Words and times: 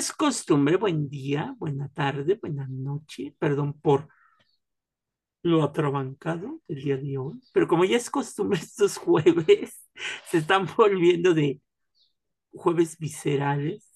es 0.00 0.12
costumbre, 0.12 0.76
buen 0.76 1.10
día, 1.10 1.54
buena 1.58 1.90
tarde, 1.90 2.38
buena 2.40 2.66
noche, 2.70 3.36
perdón 3.38 3.78
por 3.78 4.08
lo 5.42 5.62
atrabancado 5.62 6.62
del 6.66 6.82
día 6.82 6.96
de 6.96 7.18
hoy, 7.18 7.38
pero 7.52 7.68
como 7.68 7.84
ya 7.84 7.98
es 7.98 8.08
costumbre 8.08 8.58
estos 8.62 8.96
jueves, 8.96 9.86
se 10.30 10.38
están 10.38 10.66
volviendo 10.74 11.34
de 11.34 11.60
jueves 12.50 12.96
viscerales, 12.98 13.86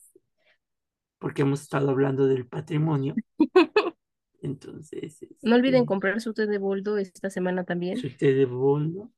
porque 1.18 1.40
hemos 1.40 1.62
estado 1.62 1.88
hablando 1.88 2.26
del 2.26 2.46
patrimonio. 2.46 3.14
Entonces, 4.42 5.26
No 5.40 5.56
olviden 5.56 5.76
este, 5.76 5.86
comprar 5.86 6.20
su 6.20 6.34
té 6.34 6.46
de 6.46 6.58
boldo 6.58 6.98
esta 6.98 7.30
semana 7.30 7.64
también. 7.64 7.96
su 7.96 8.10
té 8.14 8.34
de 8.34 8.44
boldo. 8.44 9.10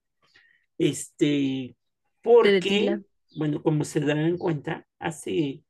Este, 0.79 1.77
porque, 2.23 3.01
bueno, 3.37 3.61
como 3.61 3.83
se 3.83 3.99
darán 3.99 4.39
cuenta, 4.39 4.87
hace, 5.01 5.65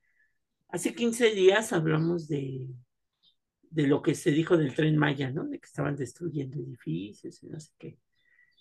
hace 0.68 0.94
15 0.94 1.30
días 1.32 1.72
hablamos 1.72 2.28
de, 2.28 2.66
de 3.70 3.86
lo 3.86 4.02
que 4.02 4.14
se 4.14 4.30
dijo 4.30 4.56
del 4.56 4.74
Tren 4.74 4.96
Maya, 4.96 5.30
¿no? 5.30 5.44
De 5.46 5.58
que 5.58 5.66
estaban 5.66 5.96
destruyendo 5.96 6.58
edificios 6.58 7.42
y 7.42 7.48
no 7.48 7.60
sé 7.60 7.72
qué. 7.78 7.98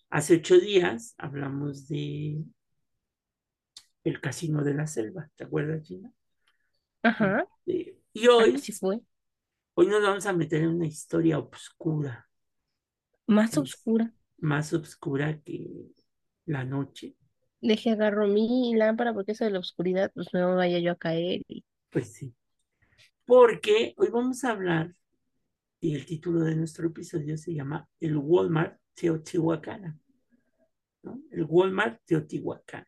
Hace 0.09 0.35
ocho 0.37 0.59
días 0.59 1.15
hablamos 1.17 1.87
de 1.87 2.43
el 4.05 4.21
Casino 4.21 4.63
de 4.63 4.73
la 4.73 4.87
Selva, 4.87 5.29
¿te 5.35 5.43
acuerdas, 5.43 5.85
Gina? 5.85 6.11
Ajá. 7.03 7.47
Este, 7.65 7.97
y 8.13 8.27
hoy, 8.27 8.55
Así 8.55 8.71
fue. 8.71 9.01
hoy 9.75 9.87
nos 9.87 10.01
vamos 10.01 10.25
a 10.25 10.33
meter 10.33 10.61
en 10.61 10.69
una 10.69 10.85
historia 10.87 11.39
oscura, 11.39 12.27
Más 13.27 13.55
oscura. 13.57 14.11
más 14.37 14.73
oscura 14.73 15.39
que 15.41 15.67
la 16.45 16.63
noche. 16.63 17.15
Deje 17.61 17.89
agarro 17.91 18.27
mi 18.27 18.73
lámpara 18.75 19.13
porque 19.13 19.33
eso 19.33 19.43
de 19.45 19.51
la 19.51 19.59
oscuridad, 19.59 20.11
pues 20.13 20.27
no 20.33 20.49
me 20.49 20.55
vaya 20.55 20.79
yo 20.79 20.91
a 20.91 20.95
caer. 20.95 21.41
y- 21.47 21.63
Pues 21.95 22.11
sí, 22.11 22.35
porque 23.25 23.93
hoy 23.95 24.09
vamos 24.11 24.43
a 24.43 24.49
hablar, 24.51 24.93
y 25.79 25.95
el 25.95 26.05
título 26.05 26.41
de 26.41 26.53
nuestro 26.53 26.87
episodio 26.87 27.37
se 27.37 27.53
llama 27.53 27.87
El 28.01 28.17
Walmart 28.17 28.77
Teotihuacana, 28.93 29.97
¿no? 31.03 31.21
El 31.31 31.45
Walmart 31.47 32.01
Teotihuacán. 32.03 32.85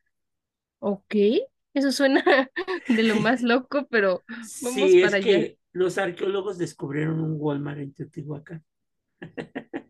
Ok, 0.80 1.16
eso 1.74 1.92
suena 1.94 2.22
de 2.90 3.04
lo 3.04 3.16
más 3.22 3.44
loco, 3.44 3.88
pero 3.90 4.24
vamos 4.62 4.92
Sí, 4.92 5.02
es 5.02 5.06
para 5.06 5.18
allá. 5.18 5.26
que 5.26 5.58
los 5.72 5.98
arqueólogos 5.98 6.58
descubrieron 6.58 7.22
un 7.22 7.38
Walmart 7.40 7.80
en 7.80 7.94
Teotihuacán. 7.94 8.62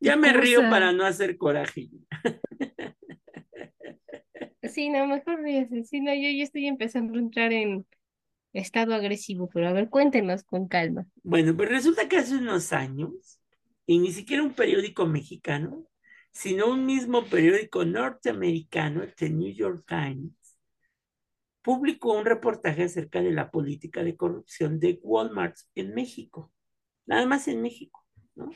Ya 0.00 0.12
¿Qué 0.12 0.20
me 0.20 0.32
río 0.34 0.60
para 0.60 0.92
no 0.92 1.06
hacer 1.06 1.38
coraje. 1.38 1.88
Sí, 4.74 4.88
no, 4.88 5.06
mejor 5.06 5.40
ríase. 5.40 5.84
Sí, 5.84 6.00
no, 6.00 6.12
yo 6.12 6.28
ya 6.36 6.42
estoy 6.42 6.66
empezando 6.66 7.16
a 7.16 7.20
entrar 7.22 7.52
en 7.52 7.86
estado 8.52 8.92
agresivo, 8.94 9.48
pero 9.48 9.68
a 9.68 9.72
ver, 9.72 9.88
cuéntenos 9.88 10.42
con 10.42 10.66
calma. 10.66 11.06
Bueno, 11.22 11.56
pues 11.56 11.68
resulta 11.68 12.08
que 12.08 12.16
hace 12.16 12.36
unos 12.36 12.72
años, 12.72 13.38
y 13.86 14.00
ni 14.00 14.10
siquiera 14.10 14.42
un 14.42 14.52
periódico 14.52 15.06
mexicano, 15.06 15.86
sino 16.32 16.72
un 16.72 16.84
mismo 16.86 17.24
periódico 17.24 17.84
norteamericano, 17.84 19.04
el 19.04 19.14
The 19.14 19.30
New 19.30 19.52
York 19.52 19.84
Times, 19.86 20.32
publicó 21.62 22.18
un 22.18 22.24
reportaje 22.24 22.82
acerca 22.82 23.22
de 23.22 23.30
la 23.30 23.52
política 23.52 24.02
de 24.02 24.16
corrupción 24.16 24.80
de 24.80 24.98
Walmart 25.04 25.56
en 25.76 25.94
México, 25.94 26.52
nada 27.06 27.26
más 27.26 27.46
en 27.46 27.62
México, 27.62 28.04
¿no? 28.34 28.50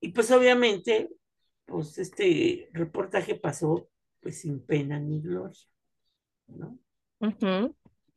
Y 0.00 0.08
pues 0.08 0.32
obviamente, 0.32 1.10
pues 1.64 1.96
este 1.98 2.68
reportaje 2.72 3.36
pasó 3.36 3.88
pues 4.24 4.40
sin 4.40 4.64
pena 4.64 4.98
ni 4.98 5.20
gloria, 5.20 5.60
¿no? 6.46 6.78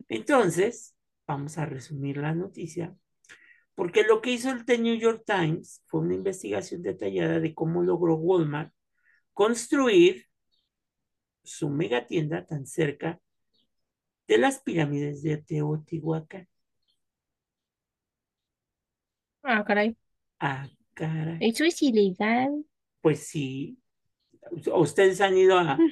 Entonces, 0.07 0.95
vamos 1.28 1.57
a 1.57 1.66
resumir 1.66 2.16
la 2.16 2.34
noticia, 2.34 2.95
porque 3.75 4.03
lo 4.03 4.22
que 4.22 4.31
hizo 4.31 4.50
el 4.50 4.63
The 4.63 4.78
New 4.78 4.97
York 4.97 5.23
Times 5.25 5.84
fue 5.88 6.00
una 6.00 6.16
investigación 6.16 6.81
detallada 6.81 7.41
de 7.41 7.53
cómo 7.53 7.84
logró 7.84 8.16
Walmart 8.16 8.73
construir 9.34 10.28
su 11.44 11.69
megatienda 11.69 12.46
tan 12.46 12.66
cerca 12.66 13.19
de 14.29 14.38
las 14.38 14.62
pirámides 14.62 15.23
de 15.23 15.40
Teotihuacán. 15.40 16.47
Ah, 19.44 19.62
caray. 19.66 19.97
Ah, 20.40 20.69
caray. 20.94 21.40
Eso 21.41 21.66
es 21.66 21.81
ilegal. 21.81 22.63
Pues 23.01 23.28
sí. 23.28 23.78
Ustedes 24.74 25.22
han 25.22 25.38
ido 25.38 25.58
a, 25.59 25.85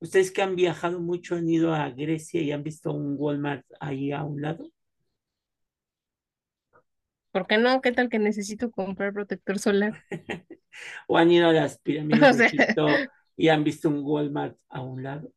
ustedes 0.00 0.30
que 0.32 0.42
han 0.42 0.56
viajado 0.56 1.00
mucho 1.00 1.34
han 1.36 1.48
ido 1.48 1.74
a 1.74 1.90
Grecia 1.90 2.42
y 2.42 2.52
han 2.52 2.62
visto 2.62 2.92
un 2.92 3.16
Walmart 3.18 3.64
ahí 3.80 4.12
a 4.12 4.24
un 4.24 4.42
lado. 4.42 4.70
¿Por 7.30 7.46
qué 7.46 7.58
no? 7.58 7.80
¿Qué 7.80 7.92
tal 7.92 8.08
que 8.08 8.18
necesito 8.18 8.70
comprar 8.70 9.12
protector 9.12 9.58
solar? 9.58 10.04
O 11.08 11.18
han 11.18 11.30
ido 11.30 11.48
a 11.48 11.52
las 11.52 11.78
O 12.22 12.32
pirámides 12.32 12.32
de 12.34 12.38
sea, 12.38 12.48
Egipto 12.48 13.06
y 13.36 13.48
han 13.48 13.64
visto 13.64 13.88
un 13.88 14.00
Walmart 14.04 14.56
a 14.68 14.82
un 14.82 15.02
lado. 15.02 15.32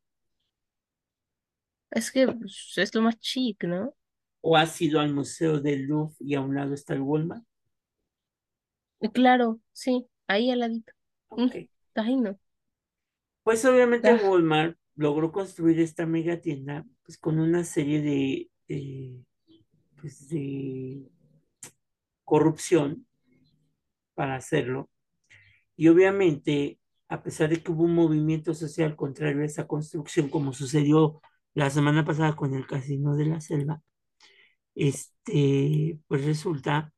es 1.92 2.12
que 2.12 2.28
pues, 2.28 2.74
es 2.78 2.94
lo 2.96 3.02
más 3.02 3.20
chic, 3.20 3.64
¿no? 3.64 3.96
O 4.42 4.56
has 4.56 4.82
ido 4.82 5.02
al 5.02 5.14
Museo 5.14 5.60
del 5.60 5.82
Louvre 5.88 6.16
y 6.22 6.36
a 6.36 6.40
un 6.42 6.56
lado 6.56 6.74
está 6.74 6.94
el 6.94 7.02
Walmart. 7.02 7.44
Claro, 9.14 9.60
sí, 9.74 10.08
ahí 10.28 10.52
al 10.52 10.60
ladito. 10.60 10.94
Mm, 11.36 11.48
Ok. 11.48 11.56
Ay, 11.96 12.16
no. 12.18 12.38
Pues 13.46 13.64
obviamente 13.64 14.10
Ah, 14.10 14.20
Walmart 14.24 14.76
logró 14.96 15.32
construir 15.32 15.80
esta 15.80 16.06
mega 16.08 16.42
tienda 16.42 16.84
pues 17.04 17.18
con 17.20 17.40
una 17.40 17.64
serie 17.64 18.02
de, 18.02 18.50
de, 18.68 19.24
pues, 20.02 20.28
de 20.30 21.08
corrupción 22.24 23.06
para 24.16 24.36
hacerlo. 24.36 24.90
Y 25.76 25.90
obviamente, 25.90 26.80
a 27.08 27.22
pesar 27.22 27.50
de 27.52 27.62
que 27.62 27.72
hubo 27.72 27.84
un 27.84 27.94
movimiento 27.94 28.56
social 28.56 28.96
contrario 28.96 29.44
a 29.44 29.46
esa 29.46 29.68
construcción, 29.68 30.30
como 30.30 30.52
sucedió 30.52 31.22
la 31.54 31.70
semana 31.70 32.04
pasada 32.04 32.36
con 32.36 32.56
el 32.56 32.66
Casino 32.66 33.16
de 33.16 33.26
la 33.28 33.42
Selva, 33.42 33.82
este, 34.74 36.00
pues 36.08 36.26
resulta 36.26 36.94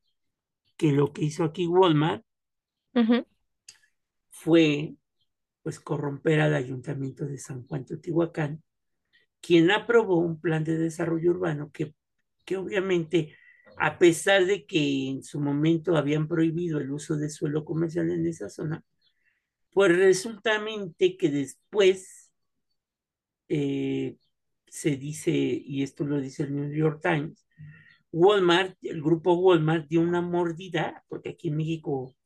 que 0.78 0.92
lo 0.92 1.12
que 1.12 1.24
hizo 1.26 1.44
aquí 1.44 1.66
Walmart 1.66 2.24
fue 4.30 4.96
pues 5.62 5.80
corromper 5.80 6.40
al 6.40 6.54
Ayuntamiento 6.54 7.26
de 7.26 7.38
San 7.38 7.66
Juan 7.66 7.84
Teotihuacán, 7.84 8.62
quien 9.40 9.70
aprobó 9.70 10.18
un 10.18 10.40
plan 10.40 10.64
de 10.64 10.78
desarrollo 10.78 11.30
urbano 11.30 11.70
que, 11.72 11.94
que 12.44 12.56
obviamente, 12.56 13.36
a 13.76 13.98
pesar 13.98 14.46
de 14.46 14.66
que 14.66 15.08
en 15.08 15.22
su 15.22 15.40
momento 15.40 15.96
habían 15.96 16.28
prohibido 16.28 16.80
el 16.80 16.90
uso 16.90 17.16
de 17.16 17.30
suelo 17.30 17.64
comercial 17.64 18.10
en 18.10 18.26
esa 18.26 18.48
zona, 18.48 18.82
pues 19.72 19.96
resultamente 19.96 21.16
que 21.16 21.30
después 21.30 22.32
eh, 23.48 24.16
se 24.66 24.96
dice, 24.96 25.30
y 25.30 25.82
esto 25.82 26.04
lo 26.04 26.20
dice 26.20 26.44
el 26.44 26.54
New 26.54 26.72
York 26.72 27.00
Times, 27.02 27.46
Walmart, 28.12 28.76
el 28.82 29.02
grupo 29.02 29.34
Walmart 29.34 29.88
dio 29.88 30.00
una 30.00 30.22
mordida, 30.22 31.04
porque 31.08 31.30
aquí 31.30 31.48
en 31.48 31.56
México 31.56 32.16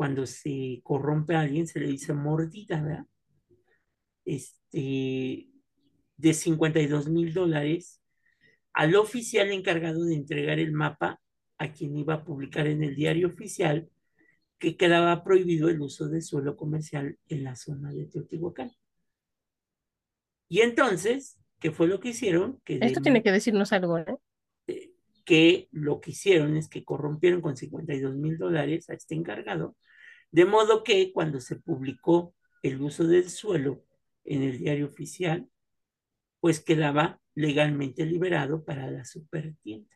cuando 0.00 0.24
se 0.24 0.80
corrompe 0.82 1.34
a 1.34 1.40
alguien 1.40 1.66
se 1.66 1.78
le 1.78 1.88
dice 1.88 2.14
mordida, 2.14 2.80
¿verdad? 2.80 3.04
Este, 4.24 5.50
de 6.16 6.32
52 6.32 7.10
mil 7.10 7.34
dólares 7.34 8.00
al 8.72 8.96
oficial 8.96 9.50
encargado 9.50 10.06
de 10.06 10.14
entregar 10.14 10.58
el 10.58 10.72
mapa 10.72 11.20
a 11.58 11.72
quien 11.74 11.98
iba 11.98 12.14
a 12.14 12.24
publicar 12.24 12.66
en 12.66 12.82
el 12.82 12.96
diario 12.96 13.28
oficial 13.28 13.90
que 14.58 14.78
quedaba 14.78 15.22
prohibido 15.22 15.68
el 15.68 15.82
uso 15.82 16.08
de 16.08 16.22
suelo 16.22 16.56
comercial 16.56 17.18
en 17.28 17.44
la 17.44 17.54
zona 17.54 17.92
de 17.92 18.06
Teotihuacán. 18.06 18.72
Y 20.48 20.62
entonces, 20.62 21.38
¿qué 21.58 21.72
fue 21.72 21.88
lo 21.88 22.00
que 22.00 22.08
hicieron? 22.08 22.58
Que, 22.64 22.78
Esto 22.80 23.00
de, 23.00 23.04
tiene 23.04 23.22
que 23.22 23.32
decirnos 23.32 23.70
algo, 23.74 23.98
¿no? 23.98 24.18
Que 25.30 25.68
lo 25.72 26.00
que 26.02 26.12
hicieron 26.12 26.56
es 26.58 26.68
que 26.68 26.84
corrompieron 26.84 27.40
con 27.42 27.56
52 27.56 28.16
mil 28.16 28.38
dólares 28.38 28.90
a 28.90 28.94
este 28.94 29.14
encargado, 29.16 29.76
de 30.32 30.44
modo 30.46 30.84
que 30.84 31.12
cuando 31.14 31.40
se 31.40 31.56
publicó 31.56 32.34
el 32.62 32.82
uso 32.82 33.04
del 33.06 33.30
suelo 33.30 33.84
en 34.24 34.42
el 34.44 34.58
diario 34.58 34.86
oficial, 34.86 35.48
pues 36.40 36.60
quedaba 36.60 37.20
legalmente 37.34 38.06
liberado 38.06 38.64
para 38.64 38.90
la 38.90 39.04
supertienda. 39.04 39.88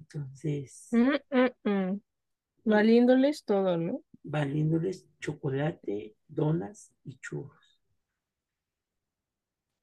Entonces, 0.00 0.90
Mm, 0.92 1.16
mm, 1.30 1.70
mm. 1.70 2.00
Valiéndoles 2.64 3.44
todo, 3.44 3.76
¿no? 3.78 4.02
valiéndoles 4.24 5.06
chocolate, 5.20 6.16
donas 6.28 6.92
y 7.04 7.18
churros. 7.20 7.80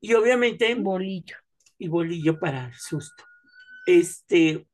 Y 0.01 0.13
obviamente, 0.13 0.75
Bolillo. 0.75 1.38
y 1.80 1.88
bolillo 1.88 2.39
para 2.39 2.68
el 2.68 2.74
susto. 2.75 3.24
Este, 3.89 4.68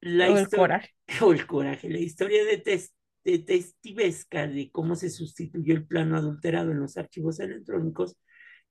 la 0.00 0.30
O 0.30 0.36
el 0.36 0.42
historia, 0.44 0.58
coraje. 0.58 0.90
o 1.22 1.32
el 1.32 1.46
coraje, 1.46 1.90
la 1.90 1.98
historia 1.98 2.44
de, 2.44 2.58
tes- 2.58 2.94
de 3.24 3.38
testivesca 3.38 4.46
de 4.46 4.70
cómo 4.70 4.96
se 4.96 5.10
sustituyó 5.10 5.74
el 5.74 5.86
plano 5.86 6.16
adulterado 6.16 6.70
en 6.72 6.80
los 6.80 6.96
archivos 6.96 7.38
electrónicos 7.40 8.16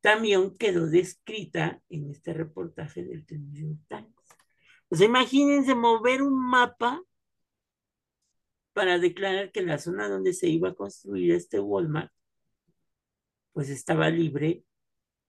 también 0.01 0.57
quedó 0.57 0.87
descrita 0.87 1.79
en 1.89 2.09
este 2.09 2.33
reportaje 2.33 3.03
del 3.03 3.23
New 3.29 3.69
York 3.69 3.79
Times. 3.87 4.15
O 4.89 4.95
sea, 4.95 5.05
imagínense 5.05 5.75
mover 5.75 6.23
un 6.23 6.33
mapa 6.49 7.01
para 8.73 8.97
declarar 8.97 9.51
que 9.51 9.61
la 9.61 9.77
zona 9.77 10.09
donde 10.09 10.33
se 10.33 10.47
iba 10.47 10.69
a 10.69 10.73
construir 10.73 11.33
este 11.33 11.59
Walmart, 11.59 12.11
pues 13.53 13.69
estaba 13.69 14.09
libre 14.09 14.63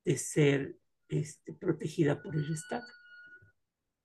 de 0.05 0.17
ser 0.17 0.79
este, 1.09 1.53
protegida 1.53 2.23
por 2.23 2.35
el 2.35 2.51
Estado. 2.53 2.87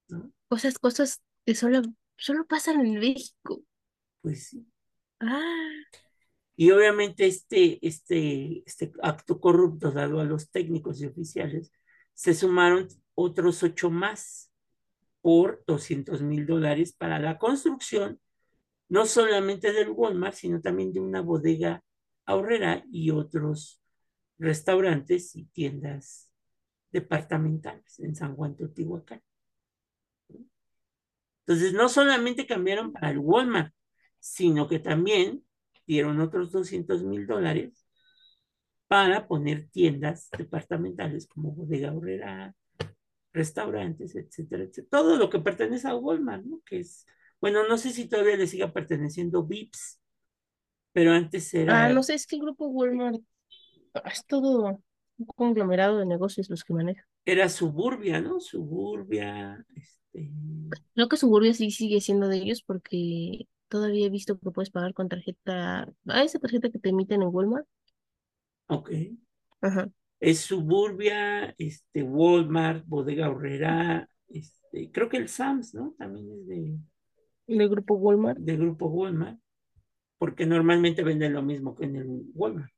¿no? 0.10 0.34
Cosas, 0.50 0.78
cosas 0.80 1.22
que 1.46 1.56
solo, 1.56 1.82
solo 2.18 2.46
pasan 2.48 2.86
en 2.86 3.00
México. 3.00 3.62
Pues 4.22 4.48
sí. 4.50 4.68
Ah, 5.20 5.88
Y 6.56 6.72
obviamente 6.72 7.28
este, 7.28 7.86
este, 7.86 8.64
este 8.66 8.92
acto 9.04 9.40
corrupto 9.40 9.92
dado 9.92 10.20
a 10.20 10.26
los 10.26 10.50
técnicos 10.52 11.02
y 11.02 11.06
oficiales, 11.06 11.72
se 12.14 12.34
sumaron 12.34 12.88
otros 13.16 13.62
ocho 13.64 13.90
más 13.92 14.52
por 15.22 15.64
200 15.68 16.22
mil 16.22 16.46
dólares 16.48 16.94
para 16.94 17.20
la 17.20 17.38
construcción, 17.40 18.20
no 18.90 19.06
solamente 19.08 19.74
del 19.74 19.92
Walmart, 19.92 20.36
sino 20.36 20.62
también 20.62 20.94
de 20.94 21.02
una 21.02 21.22
bodega 21.22 21.84
ahorrera 22.26 22.86
y 22.92 23.12
otros 23.12 23.82
restaurantes 24.40 25.36
y 25.36 25.46
tiendas 25.48 26.32
departamentales 26.92 28.00
en 28.00 28.16
San 28.16 28.36
Juan 28.36 28.56
Teotihuacán. 28.58 29.22
Entonces, 31.48 31.74
no 31.74 31.88
solamente 31.88 32.46
cambiaron 32.46 32.92
para 32.92 33.10
el 33.10 33.20
Walmart, 33.20 33.74
sino 34.20 34.68
que 34.68 34.80
también 34.80 35.44
dieron 35.86 36.20
otros 36.20 36.52
200 36.52 37.04
mil 37.04 37.26
dólares 37.26 37.88
para 38.88 39.28
poner 39.28 39.70
tiendas 39.70 40.30
departamentales 40.38 41.26
como 41.26 41.54
bodega 41.54 41.94
horrera, 41.94 42.54
restaurantes, 43.32 44.16
etcétera, 44.16 44.64
etcétera. 44.64 44.90
Todo 44.90 45.16
lo 45.16 45.30
que 45.30 45.40
pertenece 45.40 45.88
a 45.88 45.96
Walmart, 45.96 46.44
¿no? 46.44 46.62
Que 46.66 46.80
es, 46.80 47.06
bueno, 47.40 47.66
no 47.66 47.78
sé 47.78 47.92
si 47.92 48.10
todavía 48.10 48.36
le 48.36 48.48
siga 48.48 48.74
perteneciendo 48.74 49.46
Vips, 49.46 50.02
pero 50.92 51.14
antes 51.14 51.54
era... 51.54 51.86
ah, 51.86 51.94
no 51.94 52.04
sé, 52.04 52.16
es 52.16 52.28
que 52.28 52.36
el 52.36 52.42
grupo 52.42 52.68
Walmart 52.68 53.22
es 54.06 54.26
todo 54.26 54.82
un 55.18 55.26
conglomerado 55.28 56.00
de 56.00 56.06
negocios 56.06 56.50
los 56.50 56.66
que 56.66 56.74
maneja. 56.74 57.08
Era 57.24 57.48
Suburbia, 57.48 58.20
¿no? 58.20 58.42
Suburbia, 58.42 59.66
este... 59.76 60.07
Creo 60.94 61.08
que 61.10 61.18
Suburbia 61.18 61.54
sí 61.54 61.72
sigue 61.72 62.02
siendo 62.02 62.28
de 62.28 62.38
ellos 62.38 62.62
porque 62.62 63.48
todavía 63.68 64.06
he 64.06 64.10
visto 64.10 64.40
que 64.40 64.52
puedes 64.52 64.70
pagar 64.70 64.94
con 64.94 65.10
tarjeta, 65.10 65.92
ah, 66.08 66.24
esa 66.24 66.40
tarjeta 66.40 66.70
que 66.70 66.80
te 66.80 66.90
emiten 66.90 67.22
en 67.22 67.30
Walmart. 67.30 67.68
Ok. 68.68 68.92
Ajá. 69.62 69.90
Es 70.20 70.40
Suburbia, 70.40 71.54
este, 71.58 72.04
Walmart, 72.04 72.86
Bodega 72.88 73.30
Horrera, 73.30 74.10
este, 74.28 74.92
creo 74.92 75.10
que 75.10 75.18
el 75.18 75.30
Sams, 75.30 75.74
¿no? 75.74 75.96
También 75.98 76.32
es 76.32 76.48
de, 76.48 76.78
El 77.48 77.70
grupo 77.70 77.96
Walmart. 77.96 78.40
de 78.40 78.58
grupo 78.58 78.88
Walmart, 78.88 79.40
porque 80.18 80.46
normalmente 80.46 81.04
venden 81.04 81.34
lo 81.34 81.44
mismo 81.44 81.76
que 81.76 81.86
en 81.86 81.96
el 81.98 82.08
Walmart, 82.34 82.72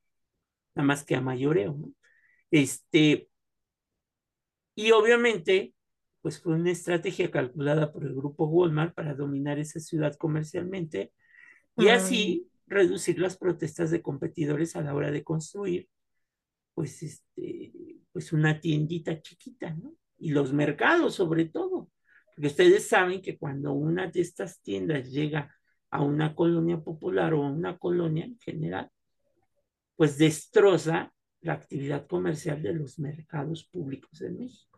nada 0.74 0.86
más 0.86 1.04
que 1.04 1.16
a 1.16 1.20
mayoreo, 1.20 1.74
¿no? 1.74 1.92
Este, 2.50 3.28
y 4.74 4.90
obviamente, 4.92 5.74
pues 6.22 6.40
fue 6.40 6.54
una 6.54 6.70
estrategia 6.70 7.30
calculada 7.30 7.92
por 7.92 8.04
el 8.04 8.14
grupo 8.14 8.46
Walmart 8.46 8.94
para 8.94 9.14
dominar 9.14 9.58
esa 9.58 9.80
ciudad 9.80 10.14
comercialmente 10.16 11.12
y 11.76 11.88
así 11.88 12.48
reducir 12.66 13.18
las 13.18 13.36
protestas 13.36 13.90
de 13.90 14.02
competidores 14.02 14.76
a 14.76 14.82
la 14.82 14.94
hora 14.94 15.10
de 15.10 15.24
construir, 15.24 15.88
pues, 16.74 17.02
este, 17.02 17.72
pues 18.12 18.32
una 18.32 18.60
tiendita 18.60 19.20
chiquita, 19.20 19.74
¿no? 19.74 19.94
Y 20.18 20.30
los 20.30 20.52
mercados 20.52 21.14
sobre 21.14 21.46
todo, 21.46 21.90
porque 22.34 22.48
ustedes 22.48 22.86
saben 22.86 23.22
que 23.22 23.38
cuando 23.38 23.72
una 23.72 24.06
de 24.08 24.20
estas 24.20 24.60
tiendas 24.60 25.10
llega 25.10 25.54
a 25.90 26.02
una 26.02 26.34
colonia 26.34 26.78
popular 26.78 27.34
o 27.34 27.44
a 27.44 27.50
una 27.50 27.78
colonia 27.78 28.24
en 28.24 28.38
general, 28.38 28.90
pues 29.96 30.16
destroza 30.18 31.12
la 31.40 31.54
actividad 31.54 32.06
comercial 32.06 32.62
de 32.62 32.74
los 32.74 32.98
mercados 32.98 33.64
públicos 33.64 34.20
en 34.22 34.38
México. 34.38 34.69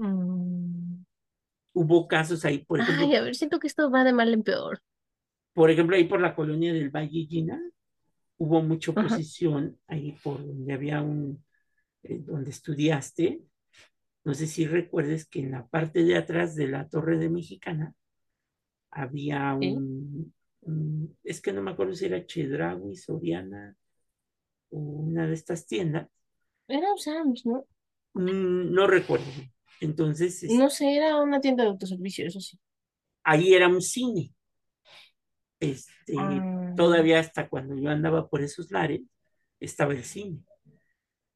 Mm. 0.00 1.04
Hubo 1.72 2.08
casos 2.08 2.44
ahí, 2.44 2.58
por 2.64 2.80
ejemplo, 2.80 3.06
Ay, 3.06 3.14
a 3.16 3.22
ver, 3.22 3.34
siento 3.34 3.58
que 3.60 3.66
esto 3.68 3.90
va 3.90 4.04
de 4.04 4.12
mal 4.12 4.32
en 4.34 4.42
peor. 4.42 4.80
por 5.54 5.70
ejemplo, 5.70 5.96
ahí 5.96 6.04
por 6.04 6.20
la 6.20 6.34
colonia 6.34 6.72
del 6.72 6.90
Valle 6.90 7.26
Gina, 7.28 7.60
hubo 8.38 8.62
mucha 8.62 8.92
Ajá. 8.92 9.02
oposición 9.06 9.78
ahí 9.88 10.12
por 10.22 10.38
donde 10.44 10.72
había 10.72 11.02
un, 11.02 11.44
eh, 12.04 12.20
donde 12.20 12.50
estudiaste. 12.50 13.42
No 14.24 14.34
sé 14.34 14.46
si 14.46 14.66
recuerdes 14.66 15.26
que 15.28 15.40
en 15.40 15.52
la 15.52 15.66
parte 15.66 16.04
de 16.04 16.16
atrás 16.16 16.56
de 16.56 16.68
la 16.68 16.88
Torre 16.88 17.18
de 17.18 17.30
Mexicana 17.30 17.94
había 18.90 19.54
un, 19.54 20.34
un- 20.62 21.18
es 21.24 21.40
que 21.40 21.52
no 21.52 21.62
me 21.62 21.72
acuerdo 21.72 21.94
si 21.94 22.06
era 22.06 22.24
Chedraui, 22.26 22.96
Soriana 22.96 23.76
o 24.70 24.78
una 24.78 25.26
de 25.26 25.34
estas 25.34 25.66
tiendas, 25.66 26.08
Era 26.68 26.88
Sam's, 26.96 27.44
¿no? 27.46 27.66
Mm, 28.14 28.72
no 28.72 28.86
recuerdo. 28.86 29.26
Entonces, 29.80 30.42
es- 30.42 30.52
No 30.52 30.70
sé, 30.70 30.96
era 30.96 31.16
una 31.22 31.40
tienda 31.40 31.64
de 31.64 31.70
autoservicio, 31.70 32.26
eso 32.26 32.40
sí. 32.40 32.58
ahí 33.24 33.54
era 33.54 33.68
un 33.68 33.80
cine. 33.80 34.32
Este, 35.60 36.14
Ah, 36.16 36.72
todavía 36.76 37.20
hasta 37.20 37.48
cuando 37.48 37.76
yo 37.76 37.90
andaba 37.90 38.28
por 38.28 38.42
esos 38.42 38.70
lares, 38.70 39.02
estaba 39.60 39.92
el 39.92 40.04
cine. 40.04 40.38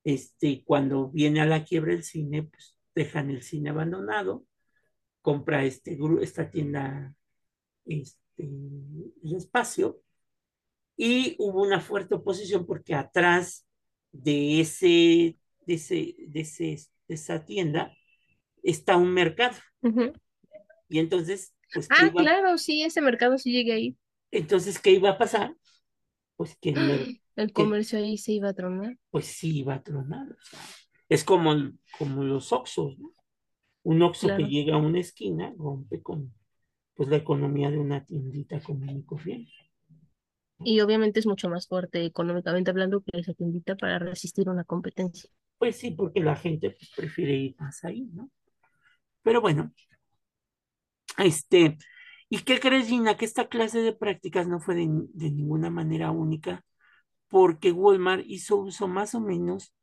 Este, 0.05 0.63
cuando 0.65 1.09
viene 1.11 1.41
a 1.41 1.47
la 1.47 1.65
quiebra 1.65 1.93
el 1.95 2.03
cine, 2.05 2.45
pues 2.45 2.77
dejan 2.95 3.31
el 3.31 3.43
cine 3.43 3.71
abandonado, 3.71 4.45
compra 5.23 5.65
este, 5.65 5.99
esta 6.23 6.51
tienda, 6.51 7.15
este, 7.87 8.45
el 8.45 9.37
espacio, 9.37 10.01
y 10.97 11.37
hubo 11.39 11.63
una 11.63 11.81
fuerte 11.81 12.15
oposición 12.15 12.67
porque 12.67 12.95
atrás 12.95 13.67
de 14.13 14.61
ese, 14.61 15.39
de 15.67 15.75
ese, 15.75 16.15
de 16.29 16.41
ese, 16.41 16.65
de 17.09 17.15
esa 17.15 17.45
tienda 17.45 17.93
está 18.65 18.97
un 18.97 19.13
mercado. 19.15 19.57
Y 20.89 20.99
entonces, 20.99 21.55
pues, 21.73 21.91
¿qué 21.91 21.97
Ah, 21.99 22.07
iba, 22.07 22.23
claro, 22.23 22.59
sí, 22.59 22.83
ese 22.83 23.01
mercado 23.01 23.39
sí 23.39 23.53
llegué 23.53 23.73
ahí. 23.75 23.99
entonces, 24.33 24.79
¿qué 24.81 24.93
iba 24.93 25.11
a 25.11 25.19
pasar? 25.19 25.57
Pues 26.37 26.57
que 26.61 26.71
el 26.71 27.21
El 27.37 27.53
que, 27.53 27.53
comercio 27.53 27.99
ahí 27.99 28.19
se 28.19 28.33
iba 28.33 28.51
a 28.51 28.55
tronar. 28.55 28.97
pues 29.11 29.27
sí 29.27 29.59
iba 29.61 29.75
a 29.75 29.83
tronar. 29.83 30.31
o 30.33 30.37
sea, 30.43 30.61
es 31.09 31.25
como, 31.25 31.55
como 31.99 32.25
los 32.25 32.53
Oxxos, 32.53 32.99
¿no? 32.99 33.15
Un 33.85 34.03
Oxxo 34.03 34.35
que 34.37 34.45
llega 34.45 34.75
a 34.77 34.79
una 34.79 35.01
esquina 35.01 35.55
rompe 35.59 36.03
con 36.03 36.35
pues, 36.95 37.09
la 37.09 37.17
economía 37.17 37.71
de 37.71 37.79
una 37.79 38.05
tiendita 38.05 38.61
común 38.61 38.99
y 38.99 39.05
corriente. 39.05 39.53
Y 40.65 40.81
obviamente 40.81 41.21
es 41.21 41.27
mucho 41.27 41.49
más 41.49 41.67
fuerte 41.69 42.05
económicamente 42.05 42.71
hablando 42.71 43.03
que 43.03 43.21
esa 43.21 43.35
tiendita 43.35 43.77
para 43.77 43.99
resistir 43.99 44.49
una 44.49 44.65
competencia. 44.65 45.31
Pues 45.59 45.77
sí, 45.77 45.91
porque 45.93 46.21
la 46.21 46.37
gente 46.37 46.71
pues, 46.71 46.91
prefiere 46.97 47.35
ir 47.37 47.57
más 47.59 47.85
ahí, 47.85 48.09
¿no? 48.13 48.31
Pero 49.25 49.41
bueno, 49.41 49.73
este, 51.19 51.79
¿y 52.29 52.41
qué 52.41 52.61
crees, 52.61 52.89
Gina? 52.89 53.17
Que 53.17 53.25
esta 53.25 53.49
clase 53.49 53.81
de 53.81 53.93
prácticas 53.93 54.49
no 54.49 54.61
fue 54.61 54.75
de, 54.75 54.89
de 55.15 55.31
ninguna 55.31 55.71
manera 55.71 56.11
única, 56.11 56.65
porque 57.29 57.73
Walmart 57.73 58.25
hizo 58.27 58.57
uso 58.57 58.89
más 58.89 59.15
o 59.15 59.21
menos 59.21 59.75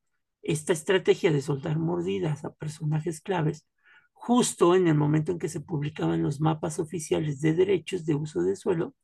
esta 0.43 0.73
estrategia 0.73 1.31
de 1.31 1.41
soltar 1.41 1.79
mordidas 1.79 2.45
a 2.45 2.53
personajes 2.53 3.21
claves 3.21 3.67
justo 4.13 4.75
en 4.75 4.87
el 4.87 4.95
momento 4.95 5.31
en 5.31 5.39
que 5.39 5.49
se 5.49 5.61
publicaban 5.61 6.23
los 6.23 6.41
mapas 6.41 6.79
oficiales 6.79 7.41
de 7.41 7.53
derechos 7.53 8.05
de 8.05 8.15
uso 8.15 8.43
de 8.43 8.55
suelo, 8.55 8.95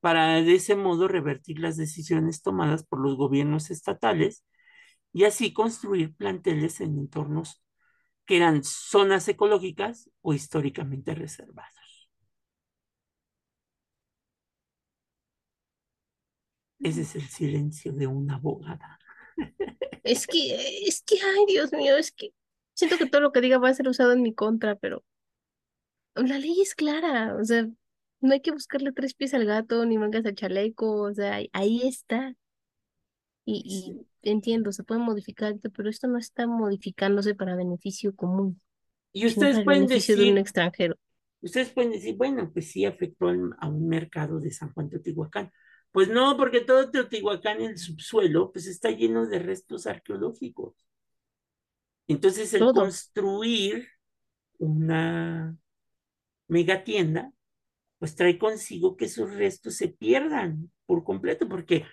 para 0.00 0.42
de 0.42 0.54
ese 0.54 0.76
modo 0.76 1.08
revertir 1.08 1.60
las 1.60 1.76
decisiones 1.76 2.42
tomadas 2.42 2.84
por 2.84 3.00
los 3.00 3.16
gobiernos 3.16 3.70
estatales 3.70 4.44
y 5.12 5.24
así 5.24 5.52
construir 5.52 6.14
planteles 6.16 6.80
en 6.80 6.98
entornos 6.98 7.62
que 8.30 8.36
eran 8.36 8.62
zonas 8.62 9.26
ecológicas 9.26 10.08
o 10.22 10.32
históricamente 10.32 11.16
reservados. 11.16 12.08
Ese 16.78 17.00
es 17.00 17.16
el 17.16 17.26
silencio 17.28 17.92
de 17.92 18.06
una 18.06 18.36
abogada. 18.36 19.00
Es 20.04 20.28
que, 20.28 20.86
es 20.86 21.02
que, 21.02 21.16
ay, 21.16 21.44
Dios 21.48 21.72
mío, 21.72 21.96
es 21.96 22.12
que 22.12 22.32
siento 22.72 22.98
que 22.98 23.06
todo 23.06 23.20
lo 23.20 23.32
que 23.32 23.40
diga 23.40 23.58
va 23.58 23.68
a 23.68 23.74
ser 23.74 23.88
usado 23.88 24.12
en 24.12 24.22
mi 24.22 24.32
contra, 24.32 24.76
pero 24.76 25.02
la 26.14 26.38
ley 26.38 26.60
es 26.60 26.76
clara, 26.76 27.34
o 27.34 27.44
sea, 27.44 27.68
no 28.20 28.32
hay 28.32 28.40
que 28.42 28.52
buscarle 28.52 28.92
tres 28.92 29.14
pies 29.14 29.34
al 29.34 29.44
gato 29.44 29.84
ni 29.86 29.98
mangas 29.98 30.24
al 30.24 30.36
chaleco, 30.36 31.02
o 31.02 31.12
sea, 31.12 31.34
ahí, 31.34 31.50
ahí 31.52 31.82
está. 31.82 32.36
Y, 33.44 34.06
y 34.22 34.30
entiendo, 34.30 34.72
se 34.72 34.84
puede 34.84 35.00
modificar, 35.00 35.56
pero 35.76 35.90
esto 35.90 36.08
no 36.08 36.18
está 36.18 36.46
modificándose 36.46 37.34
para 37.34 37.56
beneficio 37.56 38.14
común, 38.16 38.60
Y 39.12 39.26
ustedes 39.26 39.60
pueden 39.62 39.88
beneficio 39.88 40.16
de 40.16 40.24
un 40.26 40.38
decir, 40.38 40.38
extranjero. 40.38 40.96
ustedes 41.42 41.70
pueden 41.70 41.92
decir, 41.92 42.16
bueno, 42.16 42.50
pues 42.52 42.70
sí 42.72 42.84
afectó 42.84 43.28
a 43.28 43.68
un 43.68 43.88
mercado 43.88 44.40
de 44.40 44.52
San 44.52 44.72
Juan 44.72 44.88
de 44.88 44.98
Teotihuacán, 45.00 45.50
Pues 45.92 46.08
no, 46.08 46.36
porque 46.36 46.60
todo 46.62 46.90
Teotihuacán, 46.90 47.60
el 47.62 47.78
subsuelo, 47.78 48.52
pues 48.52 48.66
está 48.66 48.90
lleno 48.90 49.26
de 49.26 49.38
restos 49.40 49.86
arqueológicos. 49.86 50.74
Entonces, 52.08 52.52
el 52.54 52.72
Todo. 52.72 52.72
construir 52.72 53.86
una 54.58 55.56
megatienda, 56.48 57.32
pues 57.98 58.16
trae 58.16 58.38
consigo 58.38 58.96
que 58.96 59.06
esos 59.06 59.34
restos 59.34 59.76
se 59.76 59.88
pierdan 59.90 60.72
por 60.86 61.04
completo, 61.04 61.48
porque 61.48 61.86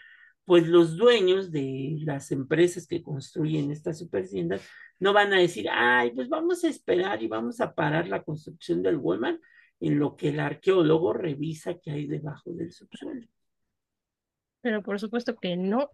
pues 0.47 0.67
los 0.67 0.97
dueños 0.97 1.51
de 1.51 1.97
las 2.01 2.31
empresas 2.33 2.87
que 2.87 3.03
construyen 3.03 3.71
estas 3.71 3.99
supertiendas 3.99 4.63
no 4.99 5.13
van 5.13 5.33
a 5.33 5.39
decir, 5.39 5.67
ay, 5.71 6.11
pues 6.15 6.29
vamos 6.29 6.65
a 6.65 6.69
esperar 6.69 7.23
y 7.23 7.29
vamos 7.29 7.61
a 7.61 7.75
parar 7.75 8.09
la 8.09 8.23
construcción 8.23 8.83
del 8.83 8.97
Walmart 8.97 9.41
en 9.81 9.99
lo 9.99 10.17
que 10.17 10.29
el 10.31 10.41
arqueólogo 10.41 11.13
revisa 11.13 11.75
que 11.79 11.91
hay 11.91 12.07
debajo 12.07 12.51
del 12.53 12.73
subsuelo. 12.73 13.27
Pero 14.61 14.83
por 14.83 14.99
supuesto 14.99 15.35
que 15.35 15.57
no, 15.57 15.89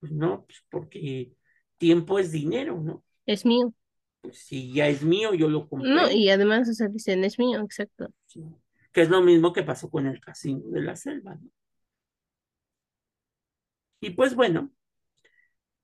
Pues 0.00 0.12
no, 0.12 0.44
pues 0.46 0.64
porque 0.70 1.32
tiempo 1.78 2.18
es 2.18 2.32
dinero, 2.32 2.80
¿no? 2.80 3.04
es 3.26 3.44
mío. 3.46 3.72
Pues 4.20 4.38
si 4.38 4.72
ya 4.74 4.88
es 4.88 5.02
mío, 5.02 5.32
yo 5.34 5.48
lo 5.48 5.60
No, 5.60 5.68
compré. 5.68 6.12
y 6.12 6.28
además, 6.30 6.68
o 6.68 6.74
sea, 6.74 6.88
dicen, 6.88 7.24
es 7.24 7.38
mío, 7.38 7.60
exacto. 7.62 8.08
¿sí? 8.26 8.42
Que 8.92 9.02
es 9.02 9.10
lo 9.10 9.22
mismo 9.22 9.52
que 9.52 9.62
pasó 9.62 9.90
con 9.90 10.06
el 10.06 10.20
casino 10.20 10.68
de 10.70 10.80
la 10.82 10.96
selva, 10.96 11.34
¿no? 11.36 11.50
Y 14.00 14.10
pues 14.10 14.34
bueno, 14.34 14.70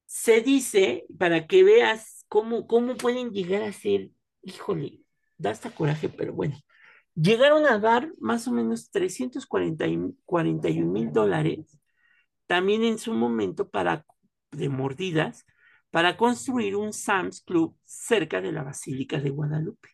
se 0.06 0.40
dice, 0.42 1.06
para 1.18 1.46
que 1.46 1.64
veas 1.64 2.24
cómo, 2.28 2.66
cómo 2.66 2.96
pueden 2.96 3.30
llegar 3.30 3.62
a 3.62 3.72
ser, 3.72 4.10
híjole, 4.42 5.00
da 5.38 5.50
hasta 5.50 5.74
coraje, 5.74 6.08
pero 6.08 6.34
bueno, 6.34 6.56
llegaron 7.14 7.66
a 7.66 7.78
dar 7.78 8.12
más 8.18 8.46
o 8.48 8.52
menos 8.52 8.90
341 8.90 10.92
mil 10.92 11.12
dólares 11.12 11.78
también 12.46 12.84
en 12.84 12.98
su 12.98 13.14
momento 13.14 13.70
para, 13.70 14.04
de 14.50 14.68
mordidas, 14.68 15.46
para 15.90 16.16
construir 16.16 16.76
un 16.76 16.92
Sam's 16.92 17.40
Club 17.40 17.76
cerca 17.82 18.40
de 18.40 18.52
la 18.52 18.62
Basílica 18.62 19.18
de 19.18 19.30
Guadalupe. 19.30 19.88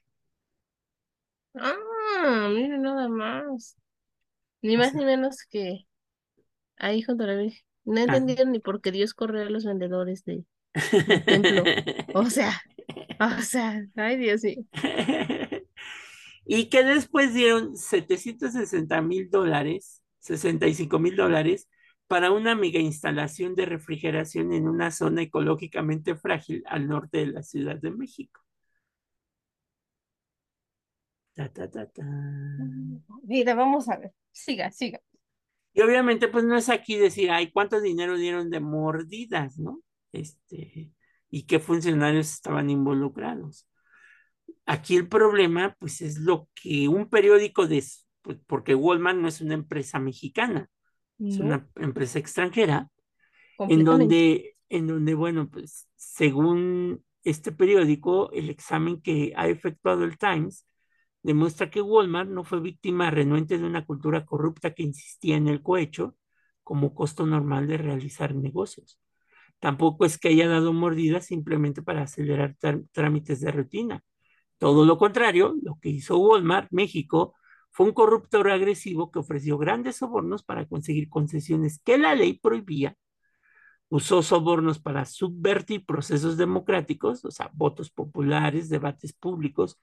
Ah, 1.55 2.49
miren 2.53 2.83
nada 2.83 3.09
más. 3.09 3.77
Ni 4.63 4.77
más 4.77 4.95
ni 4.95 5.05
menos 5.05 5.45
que 5.49 5.87
ahí 6.77 7.03
junto 7.03 7.25
a 7.25 7.29
la 7.29 7.37
Virgen. 7.37 7.68
No 7.89 8.01
ah. 8.01 8.05
entendieron 8.05 8.53
ni 8.53 8.61
por 8.61 8.81
qué 8.81 8.93
Dios 8.93 9.15
corrió 9.15 9.43
a 9.43 9.51
los 9.51 9.65
vendedores 9.65 10.25
de, 10.25 10.45
del 10.93 11.25
templo. 11.25 11.65
O 12.15 12.29
sea, 12.29 12.61
o 13.19 13.43
sea, 13.43 13.83
ay 13.97 14.17
Dios 14.19 14.43
mío. 14.45 14.63
y 16.45 16.69
que 16.69 16.85
después 16.85 17.33
dieron 17.33 17.77
760 17.77 19.01
mil 19.03 19.31
dólares, 19.31 20.03
65 20.21 20.99
mil 20.99 21.17
dólares, 21.17 21.69
para 22.07 22.31
una 22.31 22.55
mega 22.55 22.81
instalación 22.81 23.55
de 23.55 23.67
refrigeración 23.67 24.53
en 24.53 24.69
una 24.69 24.91
zona 24.91 25.23
ecológicamente 25.23 26.15
frágil 26.15 26.63
al 26.67 26.89
norte 26.89 27.19
de 27.19 27.27
la 27.27 27.43
Ciudad 27.43 27.77
de 27.77 27.91
México. 27.91 28.41
Ta, 31.35 31.49
ta, 31.49 31.71
ta, 31.71 31.87
ta. 31.87 32.05
Mira, 33.23 33.55
vamos 33.55 33.89
a 33.89 33.97
ver. 33.97 34.13
Siga, 34.33 34.71
siga. 34.71 35.01
Y 35.79 35.81
obviamente, 35.81 36.27
pues 36.27 36.45
no 36.45 36.57
es 36.57 36.71
aquí 36.71 36.97
decir, 36.97 37.31
ay, 37.31 37.53
cuánto 37.53 37.81
dinero 37.81 38.17
dieron 38.17 38.51
de 38.51 38.59
mordidas, 38.59 39.61
¿no? 39.61 39.81
Este, 40.11 40.91
y 41.31 41.43
qué 41.45 41.61
funcionarios 41.61 42.33
estaban 42.33 42.69
involucrados. 42.69 43.69
Aquí 44.67 44.97
el 44.97 45.07
problema, 45.07 45.77
pues, 45.79 46.01
es 46.01 46.19
lo 46.19 46.49
que 46.53 46.89
un 46.89 47.09
periódico 47.09 47.69
de, 47.69 47.85
pues, 48.23 48.39
porque 48.49 48.75
Walmart 48.75 49.19
no 49.19 49.29
es 49.29 49.41
una 49.41 49.55
empresa 49.55 50.01
mexicana, 50.01 50.69
es 51.21 51.39
una 51.39 51.69
empresa 51.77 52.19
extranjera, 52.19 52.91
en 53.61 53.85
donde, 53.85 54.57
en 54.69 54.89
donde, 54.89 55.15
bueno, 55.15 55.49
pues, 55.49 55.89
según 55.95 57.05
este 57.23 57.53
periódico, 57.53 58.33
el 58.33 58.51
examen 58.51 59.01
que 59.01 59.33
ha 59.37 59.47
efectuado 59.47 60.03
el 60.03 60.19
Times 60.19 60.67
demuestra 61.23 61.71
que 61.71 61.83
Walmart 61.83 62.31
no 62.31 62.45
fue 62.45 62.61
víctima 62.61 63.11
renuente 63.11 63.59
de 63.59 63.65
una 63.65 63.85
cultura 63.85 64.25
corrupta 64.25 64.73
que 64.75 64.83
insistía 64.83 65.37
en 65.37 65.49
el 65.49 65.63
cohecho 65.63 66.17
como 66.63 66.95
costo 66.95 67.27
normal 67.27 67.67
de 67.67 67.79
realizar 67.79 68.35
negocios. 68.35 69.01
Tampoco 69.61 70.05
es 70.05 70.19
que 70.19 70.29
haya 70.29 70.49
dado 70.49 70.73
mordidas 70.73 71.27
simplemente 71.27 71.83
para 71.83 72.03
acelerar 72.03 72.57
trámites 72.93 73.41
de 73.41 73.51
rutina. 73.51 74.03
Todo 74.59 74.85
lo 74.85 74.99
contrario, 74.99 75.57
lo 75.63 75.79
que 75.81 75.89
hizo 75.91 76.19
Walmart 76.19 76.69
México 76.71 77.35
fue 77.71 77.87
un 77.87 77.93
corruptor 77.93 78.51
agresivo 78.51 79.11
que 79.11 79.19
ofreció 79.19 79.59
grandes 79.59 79.97
sobornos 79.97 80.43
para 80.43 80.67
conseguir 80.67 81.09
concesiones 81.09 81.81
que 81.85 81.99
la 81.99 82.15
ley 82.15 82.39
prohibía, 82.39 82.97
usó 83.89 84.23
sobornos 84.23 84.79
para 84.79 85.05
subvertir 85.05 85.87
procesos 85.87 86.37
democráticos, 86.37 87.25
o 87.25 87.31
sea, 87.31 87.51
votos 87.55 87.91
populares, 87.91 88.69
debates 88.69 89.13
públicos, 89.13 89.81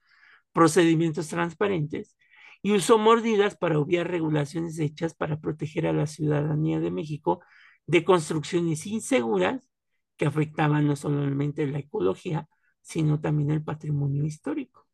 procedimientos 0.56 1.28
transparentes, 1.28 2.16
y 2.62 2.72
usó 2.72 2.96
mordidas 2.96 3.58
para 3.58 3.78
obviar 3.78 4.10
regulaciones 4.10 4.78
hechas 4.78 5.14
para 5.14 5.38
proteger 5.38 5.86
a 5.86 5.92
la 5.92 6.06
ciudadanía 6.06 6.80
de 6.80 6.90
México 6.90 7.42
de 7.86 8.04
construcciones 8.04 8.86
inseguras 8.86 9.68
que 10.16 10.24
afectaban 10.24 10.86
no 10.86 10.96
solamente 10.96 11.66
la 11.66 11.80
ecología, 11.80 12.48
sino 12.80 13.20
también 13.20 13.50
el 13.50 13.62
patrimonio 13.62 14.24
histórico. 14.24 14.88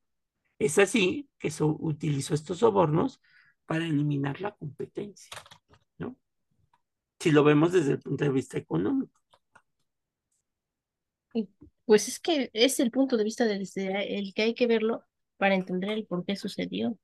Es 0.59 0.81
así 0.81 1.31
que 1.38 1.52
so, 1.52 1.76
utilizó 1.78 2.35
estos 2.35 2.59
sobornos 2.59 3.21
para 3.64 3.87
eliminar 3.87 4.40
la 4.40 4.57
competencia, 4.57 5.31
¿no? 5.97 6.16
Si 7.21 7.31
lo 7.31 7.45
vemos 7.45 7.71
desde 7.71 7.92
el 7.92 8.00
punto 8.00 8.25
de 8.25 8.31
vista 8.33 8.59
económico. 8.59 9.21
Pues 11.85 12.09
es 12.09 12.19
que 12.19 12.50
es 12.52 12.81
el 12.81 12.90
punto 12.90 13.16
de 13.16 13.23
vista 13.23 13.45
del 13.45 13.69
el 13.76 14.35
que 14.35 14.42
hay 14.42 14.54
que 14.54 14.66
verlo 14.66 15.04
para 15.43 15.57
entender 15.57 15.91
el 15.91 16.07
por 16.07 16.25
qué 16.25 16.37
sucedió. 16.37 16.97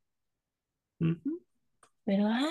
Uh 1.01 1.07
-huh. 1.07 1.43
Pero, 2.05 2.29
ah. 2.29 2.47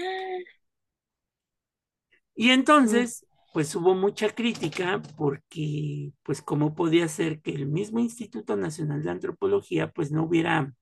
Y 2.35 2.49
entonces, 2.49 3.25
pues 3.53 3.73
hubo 3.73 3.95
mucha 3.95 4.35
crítica 4.35 5.01
porque, 5.17 6.11
pues, 6.23 6.41
cómo 6.41 6.75
podía 6.75 7.07
ser 7.07 7.39
que 7.39 7.51
el 7.51 7.67
mismo 7.67 7.99
Instituto 7.99 8.57
Nacional 8.57 9.01
de 9.01 9.11
Antropología, 9.11 9.89
pues, 9.89 10.11
no 10.11 10.23
hubiera, 10.23 10.73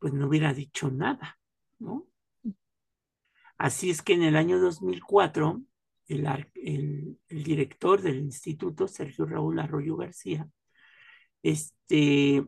pues, 0.00 0.12
no 0.12 0.26
hubiera 0.26 0.52
dicho 0.52 0.90
nada, 0.90 1.38
¿no? 1.78 2.08
Así 3.58 3.90
es 3.90 4.02
que 4.02 4.14
en 4.14 4.24
el 4.24 4.34
año 4.34 4.58
2004, 4.58 5.62
el, 6.08 6.26
el, 6.56 7.20
el 7.28 7.44
director 7.44 8.02
del 8.02 8.18
instituto, 8.18 8.88
Sergio 8.88 9.24
Raúl 9.24 9.60
Arroyo 9.60 9.96
García, 9.96 10.48
este, 11.44 12.44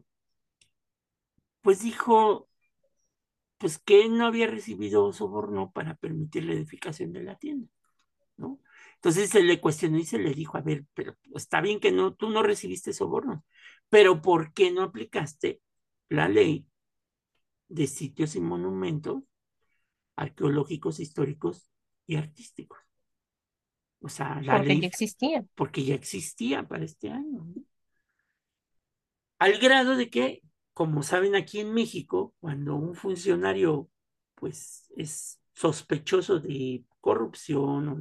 pues 1.69 1.83
dijo, 1.83 2.49
pues 3.59 3.79
que 3.79 4.01
él 4.01 4.17
no 4.17 4.27
había 4.27 4.47
recibido 4.47 5.13
soborno 5.13 5.71
para 5.71 5.97
permitir 5.97 6.45
la 6.45 6.55
edificación 6.55 7.13
de 7.13 7.23
la 7.23 7.37
tienda, 7.37 7.69
¿no? 8.39 8.59
Entonces 8.95 9.29
se 9.29 9.43
le 9.43 9.61
cuestionó 9.61 9.99
y 9.99 10.07
se 10.07 10.19
le 10.19 10.33
dijo, 10.33 10.57
a 10.57 10.63
ver, 10.63 10.87
pero 10.95 11.15
está 11.35 11.61
bien 11.61 11.79
que 11.79 11.93
no, 11.93 12.15
tú 12.15 12.31
no 12.31 12.43
recibiste 12.43 12.95
soborno, 12.95 13.45
pero 13.91 14.23
¿por 14.23 14.55
qué 14.55 14.71
no 14.71 14.81
aplicaste 14.81 15.61
la 16.09 16.27
ley 16.31 16.67
de 17.69 17.87
sitios 17.87 18.35
y 18.35 18.41
monumentos 18.41 19.25
arqueológicos, 20.17 21.01
históricos 21.01 21.71
y 22.07 22.17
artísticos? 22.17 22.79
O 24.01 24.09
sea, 24.09 24.41
la 24.41 24.57
porque 24.57 24.69
ley... 24.69 24.81
ya 24.81 24.87
existía. 24.87 25.45
Porque 25.55 25.85
ya 25.85 25.95
existía 25.97 26.67
para 26.67 26.87
este 26.87 27.11
año. 27.11 27.45
¿no? 27.45 27.63
Al 29.39 29.59
grado 29.59 29.95
de 29.95 30.09
que 30.09 30.48
como 30.79 31.03
saben 31.03 31.35
aquí 31.35 31.59
en 31.59 31.75
México, 31.75 32.37
cuando 32.39 32.77
un 32.77 32.95
funcionario 32.95 33.91
pues 34.37 34.93
es 34.97 35.43
sospechoso 35.53 36.39
de 36.39 36.85
corrupción 37.01 38.01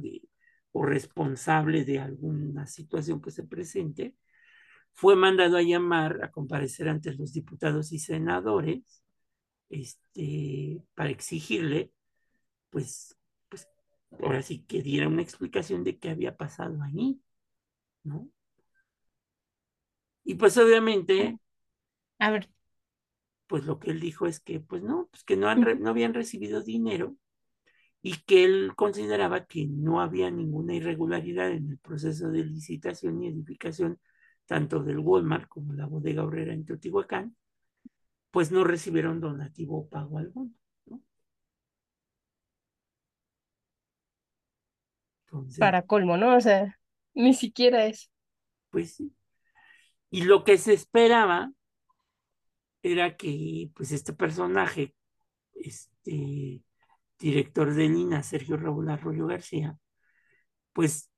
o, 0.72 0.84
responsable 0.86 1.84
de 1.84 1.98
alguna 1.98 2.68
situación 2.68 3.20
que 3.20 3.32
se 3.32 3.42
presente, 3.42 4.14
fue 4.92 5.16
mandado 5.16 5.56
a 5.56 5.62
llamar 5.62 6.22
a 6.22 6.30
comparecer 6.30 6.88
ante 6.88 7.12
los 7.14 7.32
diputados 7.32 7.90
y 7.90 7.98
senadores 7.98 9.02
este, 9.70 10.80
para 10.94 11.10
exigirle, 11.10 11.92
pues, 12.70 13.18
pues, 13.48 13.68
ahora 14.22 14.40
sí 14.40 14.64
que 14.68 14.82
diera 14.82 15.08
una 15.08 15.22
explicación 15.22 15.82
de 15.82 15.98
qué 15.98 16.10
había 16.10 16.36
pasado 16.36 16.80
ahí, 16.84 17.20
¿no? 18.04 18.30
Y 20.22 20.36
pues 20.36 20.56
obviamente... 20.58 21.40
A 22.20 22.30
ver, 22.30 22.48
pues 23.48 23.64
lo 23.64 23.80
que 23.80 23.90
él 23.90 24.00
dijo 24.00 24.26
es 24.26 24.40
que, 24.40 24.60
pues 24.60 24.82
no, 24.82 25.08
pues 25.10 25.24
que 25.24 25.36
no, 25.36 25.48
han, 25.48 25.62
no 25.80 25.90
habían 25.90 26.14
recibido 26.14 26.62
dinero 26.62 27.16
y 28.02 28.14
que 28.24 28.44
él 28.44 28.72
consideraba 28.76 29.46
que 29.46 29.66
no 29.66 30.00
había 30.00 30.30
ninguna 30.30 30.74
irregularidad 30.74 31.50
en 31.50 31.70
el 31.70 31.78
proceso 31.78 32.30
de 32.30 32.44
licitación 32.44 33.22
y 33.22 33.28
edificación 33.28 33.98
tanto 34.46 34.82
del 34.82 34.98
Walmart 35.00 35.48
como 35.48 35.72
la 35.74 35.86
bodega 35.86 36.24
obrera 36.24 36.54
en 36.54 36.64
Teotihuacán, 36.64 37.36
pues 38.30 38.52
no 38.52 38.64
recibieron 38.64 39.20
donativo 39.20 39.78
o 39.80 39.88
pago 39.88 40.18
alguno. 40.18 40.52
¿no? 40.86 41.02
Entonces, 45.26 45.58
Para 45.58 45.82
colmo, 45.82 46.16
¿no? 46.16 46.36
O 46.36 46.40
sea, 46.40 46.78
ni 47.14 47.34
siquiera 47.34 47.86
es. 47.86 48.10
pues 48.70 48.94
sí. 48.94 49.12
Y 50.10 50.22
lo 50.22 50.44
que 50.44 50.56
se 50.58 50.72
esperaba 50.72 51.52
era 52.92 53.16
que, 53.16 53.70
pues, 53.74 53.92
este 53.92 54.12
personaje, 54.12 54.94
este 55.54 56.64
director 57.18 57.74
de 57.74 57.88
Lina, 57.88 58.22
Sergio 58.22 58.56
Raúl 58.56 58.90
Arroyo 58.90 59.26
García, 59.26 59.78
pues, 60.72 61.10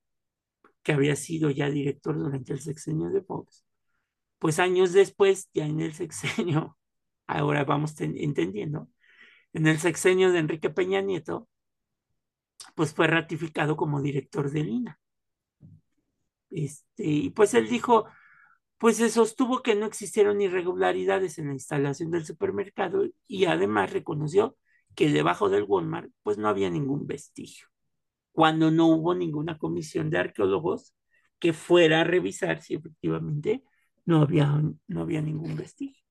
que 0.83 0.93
había 0.93 1.15
sido 1.15 1.51
ya 1.51 1.69
director 1.69 2.17
durante 2.17 2.53
el 2.53 2.59
sexenio 2.59 3.09
de 3.09 3.21
Fox, 3.21 3.65
pues 4.39 4.59
años 4.59 4.93
después, 4.93 5.49
ya 5.53 5.65
en 5.67 5.81
el 5.81 5.93
sexenio, 5.93 6.77
ahora 7.27 7.63
vamos 7.63 7.99
entendiendo, 8.01 8.89
en 9.53 9.67
el 9.67 9.79
sexenio 9.79 10.31
de 10.31 10.39
Enrique 10.39 10.69
Peña 10.69 11.01
Nieto, 11.01 11.47
pues 12.75 12.93
fue 12.93 13.07
ratificado 13.07 13.75
como 13.75 14.01
director 14.01 14.49
de 14.51 14.63
Lina. 14.63 14.99
Este, 16.49 17.03
y 17.03 17.29
pues 17.29 17.53
él 17.53 17.69
dijo, 17.69 18.05
pues 18.81 18.97
se 18.97 19.11
sostuvo 19.11 19.61
que 19.61 19.75
no 19.75 19.85
existieron 19.85 20.41
irregularidades 20.41 21.37
en 21.37 21.49
la 21.49 21.53
instalación 21.53 22.09
del 22.09 22.25
supermercado 22.25 23.05
y 23.27 23.45
además 23.45 23.93
reconoció 23.93 24.57
que 24.95 25.11
debajo 25.11 25.49
del 25.49 25.65
Walmart 25.67 26.11
pues 26.23 26.39
no 26.39 26.49
había 26.49 26.71
ningún 26.71 27.05
vestigio, 27.05 27.67
cuando 28.31 28.71
no 28.71 28.87
hubo 28.87 29.15
ninguna 29.15 29.59
comisión 29.59 30.09
de 30.09 30.17
arqueólogos 30.19 30.95
que 31.39 31.53
fuera 31.53 32.01
a 32.01 32.05
revisar 32.05 32.61
si 32.63 32.73
efectivamente 32.75 33.63
no 34.05 34.21
había, 34.23 34.61
no 34.87 35.01
había 35.01 35.21
ningún 35.21 35.55
vestigio. 35.55 36.03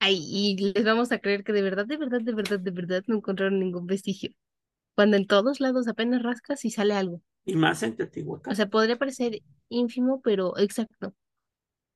Ay, 0.00 0.18
y 0.28 0.56
les 0.74 0.84
vamos 0.84 1.12
a 1.12 1.18
creer 1.18 1.44
que 1.44 1.52
de 1.52 1.62
verdad, 1.62 1.86
de 1.86 1.96
verdad, 1.96 2.20
de 2.20 2.34
verdad, 2.34 2.60
de 2.60 2.70
verdad 2.72 3.04
no 3.06 3.16
encontraron 3.16 3.58
ningún 3.60 3.86
vestigio. 3.86 4.32
Cuando 4.96 5.16
en 5.18 5.26
todos 5.26 5.60
lados 5.60 5.88
apenas 5.88 6.22
rascas 6.22 6.64
y 6.64 6.70
sale 6.70 6.94
algo. 6.94 7.22
Y 7.44 7.56
más 7.56 7.82
en 7.82 7.96
Teotihuacán. 7.96 8.52
O 8.52 8.56
sea, 8.56 8.66
podría 8.66 8.96
parecer 8.96 9.42
ínfimo, 9.68 10.20
pero 10.22 10.56
exacto. 10.58 11.14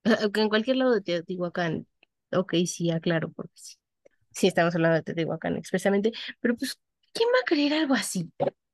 En 0.05 0.49
cualquier 0.49 0.77
lado 0.77 0.95
de 0.95 1.01
Teotihuacán, 1.01 1.87
ok, 2.33 2.55
sí, 2.67 2.91
aclaro, 2.91 3.31
porque 3.33 3.53
sí. 3.55 3.77
Sí, 4.31 4.47
estamos 4.47 4.75
hablando 4.75 4.97
de 4.97 5.03
Teotihuacán 5.03 5.57
expresamente, 5.57 6.13
pero 6.41 6.57
pues, 6.57 6.79
¿quién 7.13 7.29
va 7.31 7.39
a 7.41 7.45
creer 7.45 7.73
algo 7.75 7.95
así? 7.95 8.31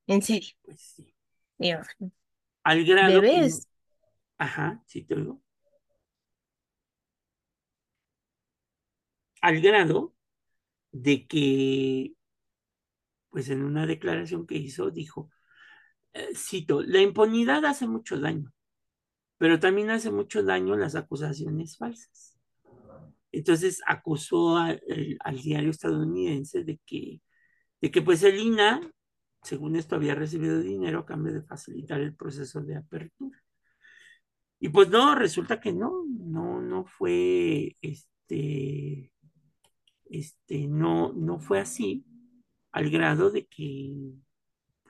En 0.07 0.23
serio. 0.23 0.51
Pues 0.63 0.81
sí. 0.81 1.15
Dios. 1.59 1.87
Al 2.65 2.85
grado. 2.85 3.21
Bebés. 3.21 3.65
que- 3.67 3.73
Ajá, 4.39 4.83
sí 4.87 5.05
te 5.05 5.15
oigo. 5.15 5.41
Al 9.41 9.61
grado 9.61 10.15
de 10.93 11.27
que, 11.27 12.15
pues 13.31 13.49
en 13.49 13.63
una 13.63 13.87
declaración 13.87 14.47
que 14.47 14.57
hizo, 14.57 14.91
dijo, 14.91 15.31
cito, 16.35 16.83
la 16.83 17.01
impunidad 17.01 17.65
hace 17.65 17.87
mucho 17.87 18.19
daño, 18.19 18.53
pero 19.39 19.59
también 19.59 19.91
hace 19.91 20.11
mucho 20.11 20.43
daño 20.43 20.77
las 20.77 20.95
acusaciones 20.95 21.77
falsas. 21.77 22.39
Entonces 23.33 23.81
acusó 23.87 24.57
al 24.57 25.43
diario 25.43 25.71
estadounidense 25.71 26.65
de 26.65 26.79
que, 26.85 27.23
de 27.81 27.91
que 27.91 28.03
pues 28.03 28.23
el 28.23 28.39
INA, 28.39 28.81
según 29.43 29.77
esto, 29.77 29.97
había 29.97 30.15
recibido 30.15 30.61
dinero 30.61 31.01
a 31.01 31.07
cambio 31.07 31.33
de 31.33 31.43
facilitar 31.43 32.01
el 32.01 32.15
proceso 32.15 32.61
de 32.61 32.77
apertura. 32.77 33.43
Y 34.61 34.69
pues 34.69 34.91
no, 34.91 35.15
resulta 35.17 35.61
que 35.61 35.73
no, 35.73 36.05
no, 36.09 36.61
no 36.61 36.85
fue, 36.85 37.77
este, 37.81 39.13
este, 40.05 40.69
no, 40.69 41.13
no 41.15 41.41
fue 41.41 41.59
así, 41.59 42.05
al 42.71 42.91
grado 42.91 43.31
de 43.31 43.47
que, 43.47 44.13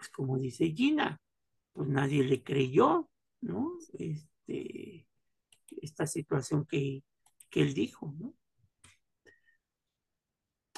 pues 0.02 0.10
como 0.10 0.36
dice 0.36 0.72
Gina, 0.72 1.20
pues 1.72 1.88
nadie 1.88 2.24
le 2.24 2.42
creyó, 2.42 3.08
¿no? 3.40 3.78
Este, 3.96 5.06
esta 5.80 6.08
situación 6.08 6.66
que, 6.66 7.04
que 7.48 7.62
él 7.62 7.72
dijo, 7.72 8.12
¿no? 8.18 8.34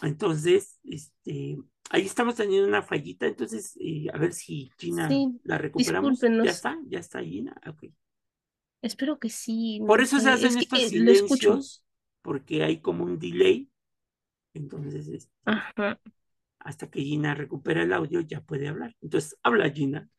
Entonces, 0.03 0.79
este, 0.85 1.57
ahí 1.89 2.05
estamos 2.05 2.35
teniendo 2.35 2.69
una 2.69 2.83
fallita, 2.83 3.27
entonces, 3.27 3.79
eh, 3.81 4.09
a 4.13 4.19
ver 4.19 4.35
si 4.35 4.71
Gina 4.77 5.09
Sí, 5.09 5.41
la 5.45 5.57
recuperamos. 5.57 6.21
Ya 6.21 6.51
está, 6.51 6.79
ya 6.87 6.99
está 6.99 7.23
Gina, 7.23 7.59
ok. 7.67 7.85
Espero 8.83 9.19
que 9.19 9.31
sí. 9.31 9.81
Por 9.87 10.03
eso 10.03 10.19
se 10.19 10.25
sé, 10.25 10.31
hacen 10.33 10.49
es 10.51 10.57
estos 10.57 10.83
silencios, 10.83 11.83
porque 12.21 12.63
hay 12.63 12.83
como 12.83 13.05
un 13.05 13.19
delay. 13.19 13.71
Entonces, 14.53 15.09
este, 15.09 15.33
Ajá. 15.47 15.99
Hasta 16.65 16.91
que 16.91 17.03
Gina 17.03 17.35
recupera 17.37 17.83
el 17.85 17.93
audio, 17.95 18.21
ya 18.23 18.43
puede 18.43 18.69
hablar. 18.69 18.97
Entonces, 19.03 19.39
habla 19.45 19.71
Gina. 19.71 20.11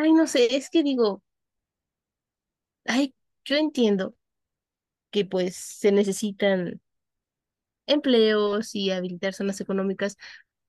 Ay, 0.00 0.12
no 0.12 0.26
sé, 0.28 0.56
es 0.56 0.70
que 0.70 0.82
digo, 0.84 1.22
ay, 2.86 3.14
yo 3.44 3.56
entiendo 3.56 4.16
que 5.10 5.24
pues 5.26 5.56
se 5.56 5.92
necesitan 5.92 6.80
empleos 7.86 8.74
y 8.74 8.90
habilitar 8.90 9.34
zonas 9.34 9.60
económicas, 9.60 10.16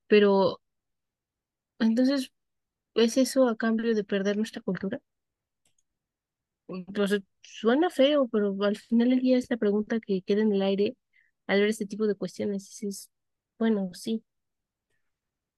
pero 0.08 0.62
entonces, 1.80 2.32
¿es 2.96 3.18
eso 3.18 3.48
a 3.50 3.58
cambio 3.58 3.96
de 3.96 4.04
perder 4.06 4.38
nuestra 4.38 4.62
cultura? 4.62 5.02
Pues 6.68 7.12
suena 7.42 7.90
feo, 7.90 8.28
pero 8.28 8.56
al 8.64 8.78
final 8.78 9.10
del 9.10 9.20
día 9.22 9.38
es 9.38 9.50
la 9.50 9.58
pregunta 9.58 10.00
que 10.00 10.22
queda 10.22 10.42
en 10.44 10.54
el 10.54 10.62
aire 10.62 10.96
al 11.48 11.60
ver 11.62 11.70
este 11.70 11.86
tipo 11.88 12.06
de 12.08 12.16
cuestiones. 12.16 12.66
Dices, 12.66 13.10
bueno, 13.60 13.92
sí. 13.94 14.24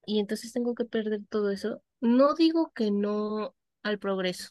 Y 0.06 0.20
entonces 0.20 0.52
tengo 0.54 0.76
que 0.76 0.86
perder 0.86 1.22
todo 1.30 1.52
eso. 1.52 1.82
No 2.00 2.34
digo 2.34 2.72
que 2.74 2.92
no 2.92 3.56
al 3.84 4.00
progreso. 4.00 4.50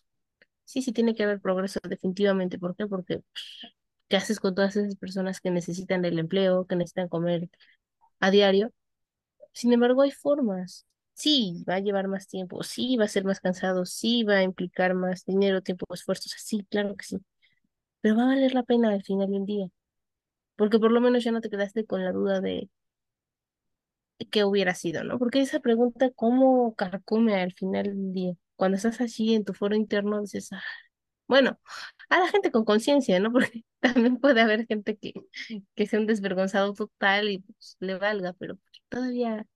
Sí, 0.65 0.83
sí 0.83 0.93
tiene 0.93 1.15
que 1.15 1.25
haber 1.25 1.41
progreso, 1.41 1.81
definitivamente. 1.89 2.59
¿Por 2.59 2.77
qué? 2.77 2.87
Porque 2.87 3.19
pues, 3.21 3.75
¿qué 4.09 4.17
haces 4.17 4.41
con 4.41 4.55
todas 4.55 4.77
esas 4.77 4.97
personas 4.97 5.41
que 5.41 5.51
necesitan 5.51 6.05
el 6.05 6.19
empleo, 6.19 6.67
que 6.67 6.77
necesitan 6.77 7.09
comer 7.09 7.51
a 8.21 8.31
diario? 8.31 8.73
Sin 9.53 9.73
embargo, 9.73 10.03
hay 10.03 10.11
formas. 10.13 10.87
Sí, 11.15 11.65
va 11.69 11.77
a 11.77 11.81
llevar 11.81 12.09
más 12.09 12.29
tiempo, 12.29 12.63
sí, 12.65 12.97
va 12.97 13.05
a 13.05 13.09
ser 13.09 13.25
más 13.25 13.41
cansado, 13.41 13.87
sí, 13.87 14.25
va 14.25 14.37
a 14.39 14.43
implicar 14.45 14.95
más 14.95 15.25
dinero, 15.27 15.63
tiempo, 15.63 15.87
esfuerzos, 15.95 16.33
sí, 16.39 16.67
claro 16.71 16.97
que 16.97 17.05
sí. 17.05 17.19
Pero 18.03 18.17
va 18.17 18.25
a 18.25 18.27
valer 18.29 18.55
la 18.55 18.63
pena 18.65 18.91
al 18.93 19.03
final 19.05 19.31
del 19.31 19.47
día. 19.47 19.69
Porque 20.57 20.79
por 20.79 20.93
lo 20.93 21.01
menos 21.01 21.25
ya 21.25 21.33
no 21.33 21.41
te 21.41 21.51
quedaste 21.51 21.87
con 21.87 22.05
la 22.05 22.13
duda 22.13 22.41
de 22.41 22.69
qué 24.29 24.45
hubiera 24.45 24.75
sido, 24.75 25.05
¿no? 25.05 25.19
Porque 25.19 25.41
esa 25.41 25.61
pregunta, 25.61 26.11
¿cómo 26.15 26.75
carcome 26.75 27.35
al 27.41 27.53
final 27.55 27.85
del 27.85 28.13
día? 28.13 28.35
Cuando 28.57 28.77
estás 28.77 29.01
así 29.01 29.35
en 29.35 29.45
tu 29.45 29.55
foro 29.55 29.75
interno, 29.77 30.21
dices, 30.21 30.53
"Ah". 30.53 30.63
bueno, 31.29 31.61
a 32.11 32.21
la 32.21 32.29
gente 32.29 32.51
con 32.53 32.65
conciencia, 32.65 33.21
¿no? 33.21 33.33
Porque 33.35 33.65
también 33.81 34.19
puede 34.19 34.41
haber 34.43 34.67
gente 34.67 34.97
que, 34.99 35.15
que 35.75 35.87
sea 35.87 36.01
un 36.01 36.07
desvergonzado 36.07 36.75
total 36.75 37.31
y 37.31 37.39
pues, 37.41 37.77
le 37.81 37.97
valga, 37.99 38.35
pero 38.35 38.59
todavía 38.89 39.47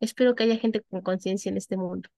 espero 0.00 0.34
que 0.36 0.44
haya 0.44 0.58
gente 0.58 0.82
con 0.82 1.02
conciencia 1.02 1.50
en 1.50 1.58
este 1.58 1.76
mundo. 1.76 2.10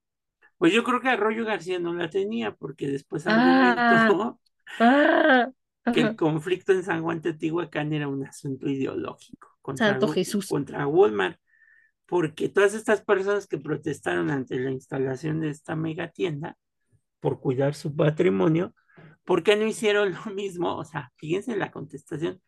Pues 0.59 0.72
yo 0.72 0.85
creo 0.85 1.00
que 1.00 1.09
Arroyo 1.09 1.44
García 1.44 1.79
no 1.81 1.94
la 1.94 2.09
tenía, 2.11 2.55
porque 2.55 2.87
después 2.88 3.26
Ah, 3.26 4.07
argumentó 4.07 4.40
ah, 4.79 5.50
que 5.90 6.00
el 6.00 6.16
conflicto 6.16 6.72
en 6.72 6.83
San 6.85 7.03
Juan 7.03 7.20
Teotihuacán 7.20 7.92
era 7.92 8.09
un 8.09 8.24
asunto 8.26 8.68
ideológico 8.68 9.59
contra, 9.62 9.94
Santo 9.94 10.09
Jesús. 10.09 10.48
contra 10.48 10.87
Walmart, 10.87 11.40
porque 12.11 12.49
todas 12.49 12.75
estas 12.75 13.03
personas 13.03 13.46
que 13.46 13.59
protestaron 13.59 14.31
ante 14.31 14.59
la 14.59 14.73
instalación 14.73 15.40
de 15.40 15.51
esta 15.51 15.77
mega 15.77 16.11
tienda 16.11 16.59
por 17.20 17.40
cuidar 17.40 17.75
su 17.75 17.94
patrimonio, 17.96 18.75
¿por 19.25 19.44
qué 19.44 19.57
no 19.57 19.66
hicieron 19.66 20.14
lo 20.14 20.35
mismo? 20.35 20.77
O 20.77 20.85
sea, 20.85 21.12
fíjense 21.18 21.57
la 21.57 21.70
contestación, 21.70 22.42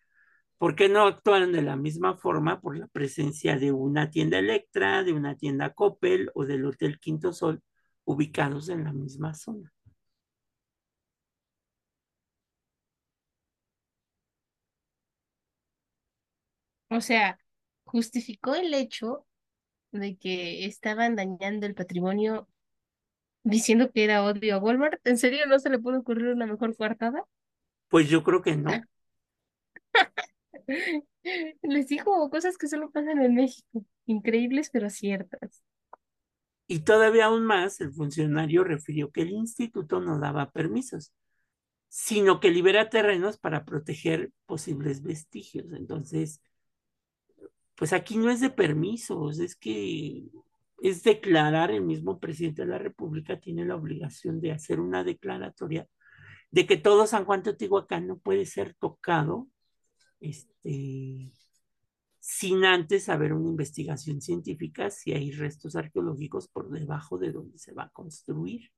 ¿por 0.58 0.74
qué 0.76 0.88
no 0.88 1.06
actuaron 1.06 1.52
de 1.52 1.62
la 1.62 1.76
misma 1.76 2.16
forma 2.16 2.60
por 2.60 2.76
la 2.76 2.88
presencia 2.88 3.56
de 3.58 3.72
una 3.72 4.10
tienda 4.10 4.38
Electra, 4.40 5.04
de 5.04 5.12
una 5.12 5.36
tienda 5.36 5.72
Coppel 5.74 6.30
o 6.34 6.44
del 6.44 6.64
Hotel 6.66 6.98
Quinto 7.00 7.32
Sol 7.32 7.62
ubicados 8.04 8.68
en 8.68 8.84
la 8.84 8.92
misma 8.92 9.34
zona? 9.34 9.72
O 16.90 17.00
sea, 17.00 17.38
justificó 17.84 18.54
el 18.54 18.74
hecho 18.74 19.26
de 19.92 20.16
que 20.16 20.66
estaban 20.66 21.16
dañando 21.16 21.66
el 21.66 21.74
patrimonio 21.74 22.48
diciendo 23.44 23.90
que 23.92 24.04
era 24.04 24.24
odio 24.24 24.56
a 24.56 24.58
Walmart. 24.58 25.00
¿En 25.06 25.18
serio 25.18 25.46
no 25.46 25.58
se 25.58 25.70
le 25.70 25.78
puede 25.78 25.98
ocurrir 25.98 26.28
una 26.28 26.46
mejor 26.46 26.76
coartada? 26.76 27.24
Pues 27.88 28.08
yo 28.08 28.22
creo 28.22 28.42
que 28.42 28.56
no. 28.56 28.70
Les 31.62 31.86
digo 31.88 32.28
cosas 32.30 32.58
que 32.58 32.68
solo 32.68 32.90
pasan 32.90 33.22
en 33.22 33.34
México, 33.34 33.84
increíbles 34.06 34.70
pero 34.72 34.90
ciertas. 34.90 35.62
Y 36.66 36.80
todavía 36.80 37.26
aún 37.26 37.44
más, 37.44 37.80
el 37.80 37.92
funcionario 37.92 38.64
refirió 38.64 39.10
que 39.10 39.22
el 39.22 39.30
instituto 39.30 40.00
no 40.00 40.18
daba 40.18 40.50
permisos, 40.50 41.12
sino 41.88 42.40
que 42.40 42.50
libera 42.50 42.88
terrenos 42.88 43.38
para 43.38 43.64
proteger 43.64 44.30
posibles 44.46 45.02
vestigios. 45.02 45.66
Entonces, 45.72 46.40
pues 47.82 47.92
aquí 47.92 48.16
no 48.16 48.30
es 48.30 48.38
de 48.40 48.48
permisos, 48.48 49.40
es 49.40 49.56
que 49.56 50.22
es 50.80 51.02
declarar, 51.02 51.72
el 51.72 51.82
mismo 51.82 52.20
presidente 52.20 52.62
de 52.62 52.68
la 52.68 52.78
República 52.78 53.40
tiene 53.40 53.64
la 53.64 53.74
obligación 53.74 54.40
de 54.40 54.52
hacer 54.52 54.78
una 54.78 55.02
declaratoria 55.02 55.88
de 56.52 56.64
que 56.64 56.76
todo 56.76 57.08
San 57.08 57.24
Juan 57.24 57.42
Teotihuacán 57.42 58.06
no 58.06 58.18
puede 58.18 58.46
ser 58.46 58.74
tocado 58.74 59.48
este, 60.20 61.32
sin 62.20 62.64
antes 62.64 63.08
haber 63.08 63.32
una 63.32 63.48
investigación 63.48 64.20
científica 64.20 64.88
si 64.88 65.12
hay 65.12 65.32
restos 65.32 65.74
arqueológicos 65.74 66.46
por 66.46 66.70
debajo 66.70 67.18
de 67.18 67.32
donde 67.32 67.58
se 67.58 67.72
va 67.72 67.86
a 67.86 67.90
construir. 67.90 68.70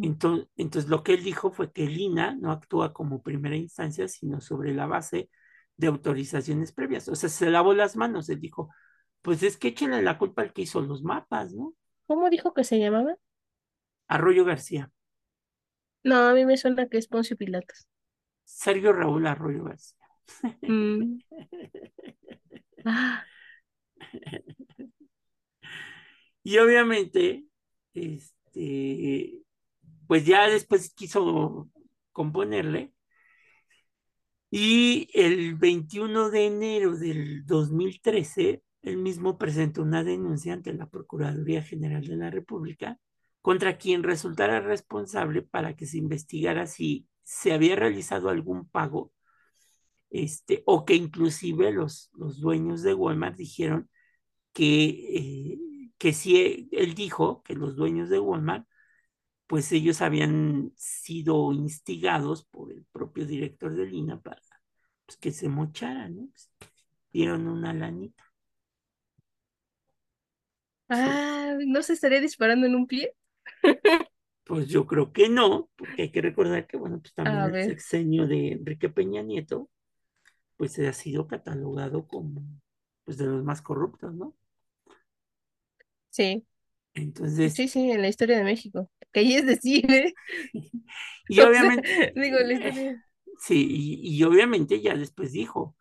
Entonces, 0.00 0.48
entonces, 0.56 0.88
lo 0.88 1.02
que 1.02 1.12
él 1.12 1.22
dijo 1.22 1.52
fue 1.52 1.70
que 1.70 1.84
el 1.84 2.00
INA 2.00 2.34
no 2.34 2.50
actúa 2.50 2.94
como 2.94 3.22
primera 3.22 3.56
instancia, 3.56 4.08
sino 4.08 4.40
sobre 4.40 4.72
la 4.72 4.86
base 4.86 5.28
de 5.76 5.88
autorizaciones 5.88 6.72
previas. 6.72 7.08
O 7.08 7.16
sea, 7.16 7.28
se 7.28 7.50
lavó 7.50 7.74
las 7.74 7.96
manos. 7.96 8.28
Él 8.28 8.40
dijo, 8.40 8.70
pues 9.22 9.42
es 9.42 9.56
que 9.56 9.68
échenle 9.68 10.02
la 10.02 10.18
culpa 10.18 10.42
al 10.42 10.52
que 10.52 10.62
hizo 10.62 10.80
los 10.80 11.02
mapas, 11.02 11.52
¿no? 11.54 11.74
¿Cómo 12.06 12.30
dijo 12.30 12.54
que 12.54 12.62
se 12.64 12.78
llamaba? 12.78 13.16
Arroyo 14.08 14.44
García. 14.44 14.92
No, 16.04 16.16
a 16.28 16.32
mí 16.34 16.44
me 16.46 16.56
suena 16.56 16.88
que 16.88 16.98
es 16.98 17.08
Poncio 17.08 17.36
Pilatos. 17.36 17.88
Sergio 18.44 18.92
Raúl 18.92 19.26
Arroyo 19.26 19.64
García. 19.64 20.06
Mm. 20.66 21.20
Ah, 22.84 23.24
Y 26.42 26.58
obviamente, 26.58 27.46
este, 27.94 29.42
pues 30.06 30.26
ya 30.26 30.48
después 30.48 30.92
quiso 30.94 31.70
componerle. 32.12 32.92
Y 34.54 35.08
el 35.14 35.54
21 35.54 36.28
de 36.28 36.46
enero 36.46 36.94
del 36.94 37.46
2013, 37.46 38.62
él 38.82 38.96
mismo 38.98 39.38
presentó 39.38 39.80
una 39.80 40.04
denuncia 40.04 40.52
ante 40.52 40.74
la 40.74 40.90
Procuraduría 40.90 41.62
General 41.62 42.06
de 42.06 42.16
la 42.16 42.28
República 42.28 42.98
contra 43.40 43.78
quien 43.78 44.02
resultara 44.02 44.60
responsable 44.60 45.40
para 45.40 45.74
que 45.74 45.86
se 45.86 45.96
investigara 45.96 46.66
si 46.66 47.08
se 47.22 47.54
había 47.54 47.76
realizado 47.76 48.28
algún 48.28 48.68
pago, 48.68 49.10
este, 50.10 50.62
o 50.66 50.84
que 50.84 50.96
inclusive 50.96 51.72
los, 51.72 52.10
los 52.12 52.38
dueños 52.38 52.82
de 52.82 52.92
Walmart 52.92 53.36
dijeron 53.38 53.88
que, 54.52 54.84
eh, 55.16 55.58
que 55.96 56.12
si 56.12 56.68
él 56.72 56.94
dijo 56.94 57.42
que 57.42 57.54
los 57.54 57.74
dueños 57.74 58.10
de 58.10 58.18
Walmart, 58.20 58.66
pues 59.46 59.72
ellos 59.72 60.02
habían 60.02 60.72
sido 60.76 61.52
instigados 61.52 62.44
por 62.44 62.70
el 62.70 62.84
propio 63.12 63.26
director 63.26 63.74
de 63.74 63.86
Lina 63.86 64.18
para 64.20 64.40
pues, 65.04 65.18
que 65.18 65.32
se 65.32 65.48
mocharan, 65.48 66.16
¿no? 66.16 66.28
Pues, 66.28 66.50
dieron 67.12 67.46
una 67.46 67.74
lanita. 67.74 68.24
ah, 70.88 71.54
¿no 71.66 71.82
se 71.82 71.92
estaría 71.92 72.20
disparando 72.20 72.66
en 72.66 72.74
un 72.74 72.86
pie? 72.86 73.14
Pues 74.44 74.66
yo 74.66 74.86
creo 74.86 75.12
que 75.12 75.28
no, 75.28 75.70
porque 75.76 76.02
hay 76.02 76.10
que 76.10 76.20
recordar 76.20 76.66
que, 76.66 76.76
bueno, 76.76 77.00
pues 77.00 77.14
también 77.14 77.54
el 77.54 77.64
sexenio 77.64 78.26
de 78.26 78.52
Enrique 78.52 78.88
Peña 78.88 79.22
Nieto, 79.22 79.70
pues 80.56 80.78
ha 80.80 80.92
sido 80.92 81.28
catalogado 81.28 82.08
como, 82.08 82.42
pues, 83.04 83.18
de 83.18 83.26
los 83.26 83.44
más 83.44 83.62
corruptos, 83.62 84.12
¿no? 84.14 84.34
Sí, 86.10 86.44
Entonces, 86.94 87.54
sí, 87.54 87.68
sí, 87.68 87.90
en 87.90 88.02
la 88.02 88.08
historia 88.08 88.38
de 88.38 88.44
México. 88.44 88.90
Que 89.12 89.20
ahí 89.20 89.34
es 89.34 89.46
decir, 89.46 89.90
¿eh? 89.90 90.14
y 91.28 91.40
obviamente, 91.40 92.12
digo, 92.16 92.38
la 92.38 92.52
historia. 92.52 93.04
sí, 93.38 93.66
y, 93.68 94.16
y 94.16 94.22
obviamente 94.24 94.80
ya 94.80 94.94
después 94.94 95.32
dijo, 95.32 95.76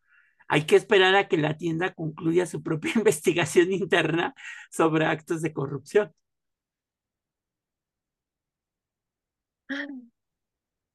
hay 0.48 0.66
que 0.66 0.76
esperar 0.76 1.16
a 1.16 1.30
que 1.30 1.38
la 1.38 1.58
tienda 1.58 1.94
concluya 1.94 2.46
su 2.46 2.62
propia 2.62 2.92
investigación 2.96 3.72
interna 3.72 4.36
sobre 4.70 5.06
actos 5.06 5.42
de 5.42 5.54
corrupción. 5.54 6.14
Ah, 9.70 9.88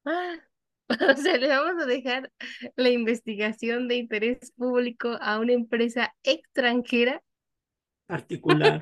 ah. 0.05 0.35
O 0.89 1.15
sea, 1.17 1.37
le 1.37 1.49
vamos 1.49 1.83
a 1.83 1.85
dejar 1.85 2.31
la 2.75 2.89
investigación 2.89 3.87
de 3.87 3.95
interés 3.97 4.51
público 4.55 5.17
a 5.21 5.39
una 5.39 5.53
empresa 5.53 6.15
extranjera 6.23 7.21
particular. 8.07 8.79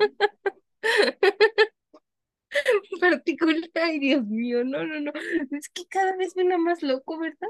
particular. 3.00 3.70
Ay, 3.76 4.00
Dios 4.00 4.26
mío, 4.26 4.64
no, 4.64 4.86
no, 4.86 5.00
no. 5.00 5.12
Es 5.52 5.70
que 5.70 5.86
cada 5.88 6.16
vez 6.16 6.34
suena 6.34 6.58
más 6.58 6.82
loco, 6.84 7.20
¿verdad? 7.20 7.50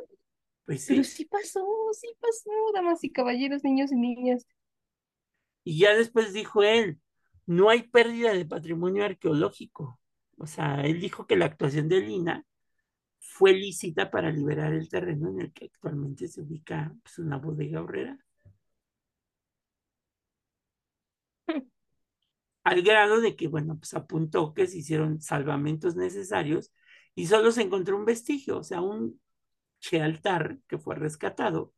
Pues 0.66 0.86
Pero 0.88 1.04
sí. 1.04 1.12
sí 1.12 1.26
pasó, 1.26 1.66
sí 1.94 2.08
pasó, 2.20 2.50
damas 2.74 3.04
y 3.04 3.12
caballeros, 3.12 3.64
niños 3.64 3.92
y 3.92 3.96
niñas. 3.96 4.48
Y 5.64 5.80
ya 5.80 5.96
después 5.96 6.34
dijo 6.34 6.64
él, 6.64 7.00
no 7.46 7.70
hay 7.70 7.84
pérdida 7.84 8.34
de 8.34 8.46
patrimonio 8.46 9.04
arqueológico. 9.04 10.00
O 10.38 10.48
sea, 10.48 10.82
él 10.82 11.00
dijo 11.00 11.28
que 11.28 11.36
la 11.36 11.46
actuación 11.46 11.88
de 11.88 12.02
Lina 12.02 12.46
fue 13.20 13.54
lícita 13.54 14.12
para 14.12 14.32
liberar 14.32 14.74
el 14.74 14.90
terreno 14.90 15.30
en 15.30 15.42
el 15.42 15.54
que 15.54 15.66
actualmente 15.66 16.28
se 16.28 16.42
ubica 16.42 16.94
pues, 17.04 17.20
una 17.20 17.38
bodega 17.38 17.82
horrera. 17.82 18.18
Al 22.66 22.84
grado 22.84 23.22
de 23.22 23.38
que, 23.38 23.50
bueno, 23.50 23.78
pues 23.80 23.96
apuntó 23.96 24.54
que 24.56 24.68
se 24.68 24.80
hicieron 24.80 25.22
salvamentos 25.22 25.96
necesarios 25.98 26.74
y 27.16 27.28
solo 27.28 27.52
se 27.54 27.64
encontró 27.64 27.98
un 27.98 28.06
vestigio, 28.06 28.60
o 28.60 28.64
sea, 28.66 28.82
un 28.82 29.22
altar 30.02 30.60
que 30.68 30.78
fue 30.78 30.96
rescatado, 30.96 31.74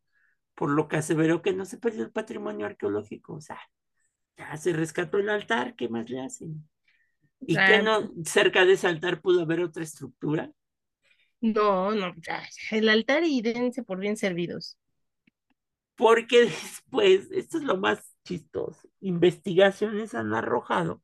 por 0.56 0.70
lo 0.72 0.88
que 0.90 0.98
aseveró 0.98 1.42
que 1.44 1.54
no 1.54 1.66
se 1.66 1.78
perdió 1.80 2.04
el 2.06 2.12
patrimonio 2.12 2.66
arqueológico. 2.68 3.36
O 3.36 3.42
sea, 3.42 3.60
ya 4.38 4.58
se 4.58 4.74
rescató 4.74 5.18
el 5.20 5.30
altar, 5.30 5.76
¿qué 5.76 5.90
más 5.90 6.10
le 6.10 6.22
hacen? 6.22 6.70
¿Y 7.42 7.64
que 7.64 7.80
Ah, 7.80 7.82
no 7.82 8.12
cerca 8.26 8.66
de 8.66 8.74
ese 8.74 8.88
altar 8.88 9.22
pudo 9.22 9.42
haber 9.44 9.62
otra 9.62 9.84
estructura? 9.84 10.52
no, 11.42 11.92
no, 11.96 12.14
ya, 12.18 12.42
ya, 12.72 12.78
el 12.78 12.90
altar 12.90 13.24
y 13.24 13.42
dense 13.42 13.84
por 13.84 14.00
bien 14.00 14.18
servidos. 14.18 14.78
Porque 15.96 16.42
después, 16.46 17.30
esto 17.32 17.58
es 17.58 17.64
lo 17.64 17.78
más 17.78 18.07
chistoso, 18.28 18.90
investigaciones 19.00 20.14
han 20.14 20.34
arrojado 20.34 21.02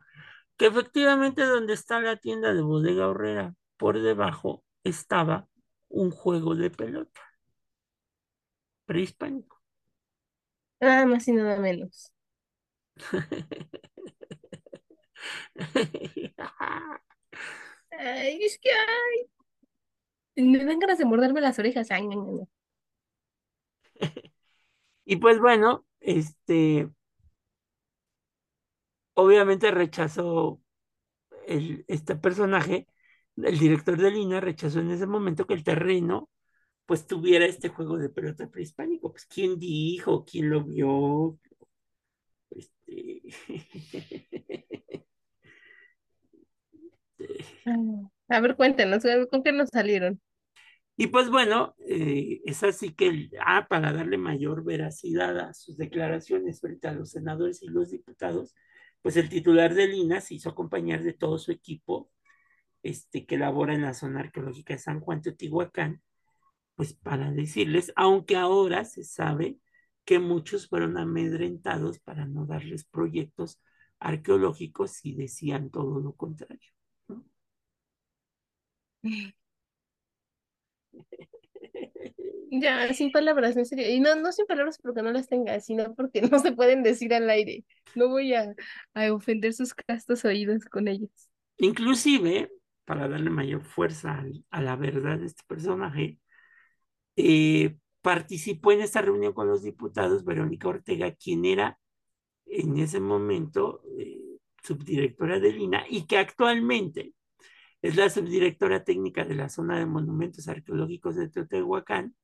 que 0.57 0.67
efectivamente 0.67 1.43
donde 1.43 1.73
está 1.73 1.99
la 2.01 2.17
tienda 2.17 2.53
de 2.53 2.61
bodega 2.61 3.07
horrera, 3.07 3.55
por 3.77 3.99
debajo 3.99 4.63
estaba 4.83 5.47
un 5.89 6.11
juego 6.11 6.55
de 6.55 6.69
pelota 6.69 7.21
prehispánico. 8.85 9.61
Nada 10.79 11.05
más 11.05 11.27
y 11.27 11.31
nada 11.31 11.57
menos. 11.59 12.11
Ay, 17.91 18.43
es 18.43 18.59
que 18.59 18.69
ay, 18.71 19.29
me 20.35 20.65
dan 20.65 20.79
ganas 20.79 20.97
de 20.97 21.05
morderme 21.05 21.41
las 21.41 21.59
orejas. 21.59 21.91
Ay, 21.91 22.07
no, 22.07 22.15
no, 22.15 22.31
no. 22.31 22.49
y 25.05 25.15
pues 25.17 25.39
bueno, 25.39 25.85
este, 25.99 26.89
obviamente 29.13 29.71
rechazó 29.71 30.61
el, 31.47 31.85
este 31.87 32.15
personaje, 32.15 32.87
el 33.37 33.59
director 33.59 33.97
de 33.97 34.11
línea 34.11 34.39
rechazó 34.39 34.79
en 34.79 34.91
ese 34.91 35.07
momento 35.07 35.45
que 35.47 35.53
el 35.55 35.63
terreno 35.63 36.29
pues 36.85 37.07
tuviera 37.07 37.45
este 37.45 37.69
juego 37.69 37.97
de 37.97 38.09
pelota 38.09 38.49
prehispánico. 38.49 39.11
Pues 39.11 39.25
quién 39.25 39.57
dijo, 39.59 40.25
quién 40.25 40.49
lo 40.49 40.63
vio. 40.63 41.39
Este... 42.49 43.21
A 48.29 48.39
ver, 48.41 48.55
cuéntenos, 48.55 49.03
¿con 49.29 49.43
qué 49.43 49.51
nos 49.51 49.69
salieron? 49.69 50.19
Y 50.95 51.07
pues 51.07 51.29
bueno, 51.29 51.75
eh, 51.87 52.41
es 52.45 52.63
así 52.63 52.93
que, 52.93 53.29
ah, 53.43 53.65
para 53.67 53.93
darle 53.93 54.17
mayor 54.17 54.63
veracidad 54.63 55.39
a 55.39 55.53
sus 55.53 55.77
declaraciones 55.77 56.59
frente 56.61 56.87
a 56.87 56.93
los 56.93 57.11
senadores 57.11 57.63
y 57.63 57.67
los 57.67 57.89
diputados, 57.89 58.53
pues 59.03 59.17
el 59.17 59.29
titular 59.29 59.73
de 59.75 59.87
Lina 59.87 60.19
se 60.21 60.33
hizo 60.35 60.49
acompañar 60.49 61.03
de 61.03 61.13
todo 61.13 61.37
su 61.39 61.51
equipo 61.51 62.09
este, 62.83 63.25
que 63.25 63.37
labora 63.37 63.73
en 63.75 63.81
la 63.83 63.93
zona 63.93 64.21
arqueológica 64.21 64.73
de 64.73 64.79
San 64.79 64.99
Juan 65.01 65.21
Teotihuacán, 65.21 66.01
pues 66.75 66.93
para 66.95 67.31
decirles, 67.31 67.91
aunque 67.95 68.35
ahora 68.37 68.85
se 68.85 69.03
sabe 69.03 69.59
que 70.05 70.19
muchos 70.19 70.67
fueron 70.69 70.97
amedrentados 70.97 71.99
para 71.99 72.25
no 72.27 72.45
darles 72.45 72.85
proyectos 72.85 73.61
arqueológicos 73.99 75.03
y 75.05 75.15
decían 75.15 75.69
todo 75.71 75.99
lo 75.99 76.13
contrario. 76.13 76.71
Ya, 82.55 82.93
sin 82.93 83.11
palabras, 83.11 83.57
en 83.57 83.65
serio. 83.65 83.89
Y 83.89 83.99
no, 83.99 84.15
no 84.15 84.31
sin 84.31 84.45
palabras 84.45 84.77
porque 84.77 85.01
no 85.01 85.11
las 85.11 85.27
tenga, 85.27 85.59
sino 85.59 85.95
porque 85.95 86.21
no 86.31 86.37
se 86.37 86.51
pueden 86.51 86.83
decir 86.83 87.11
al 87.13 87.27
aire. 87.29 87.65
No 87.95 88.09
voy 88.09 88.35
a, 88.35 88.53
a 88.93 89.11
ofender 89.11 89.53
sus 89.53 89.73
castos 89.73 90.23
oídos 90.23 90.65
con 90.65 90.87
ellos. 90.87 91.09
Inclusive, 91.57 92.51
para 92.85 93.07
darle 93.07 93.31
mayor 93.31 93.63
fuerza 93.63 94.23
a, 94.51 94.61
la 94.61 94.75
verdad 94.75 95.17
de 95.17 95.25
este 95.25 95.41
personaje, 95.47 96.19
eh, 97.15 97.75
participó 98.03 98.71
en 98.71 98.81
esta 98.81 99.01
reunión 99.01 99.33
con 99.33 99.47
los 99.47 99.63
diputados 99.63 100.23
Verónica 100.23 100.67
Ortega, 100.67 101.11
quien 101.15 101.45
era 101.45 101.79
en 102.45 102.77
ese 102.77 102.99
momento 102.99 103.81
eh, 103.97 104.19
subdirectora 104.63 105.39
de 105.39 105.53
Lina 105.53 105.85
y 105.89 106.05
que 106.05 106.17
actualmente 106.17 107.15
es 107.81 107.95
la 107.95 108.11
subdirectora 108.11 108.83
técnica 108.83 109.25
de 109.25 109.35
la 109.35 109.49
zona 109.49 109.79
de 109.79 109.87
monumentos 109.87 110.47
arqueológicos 110.47 111.15
de 111.15 111.29
Teotihuacán, 111.29 112.15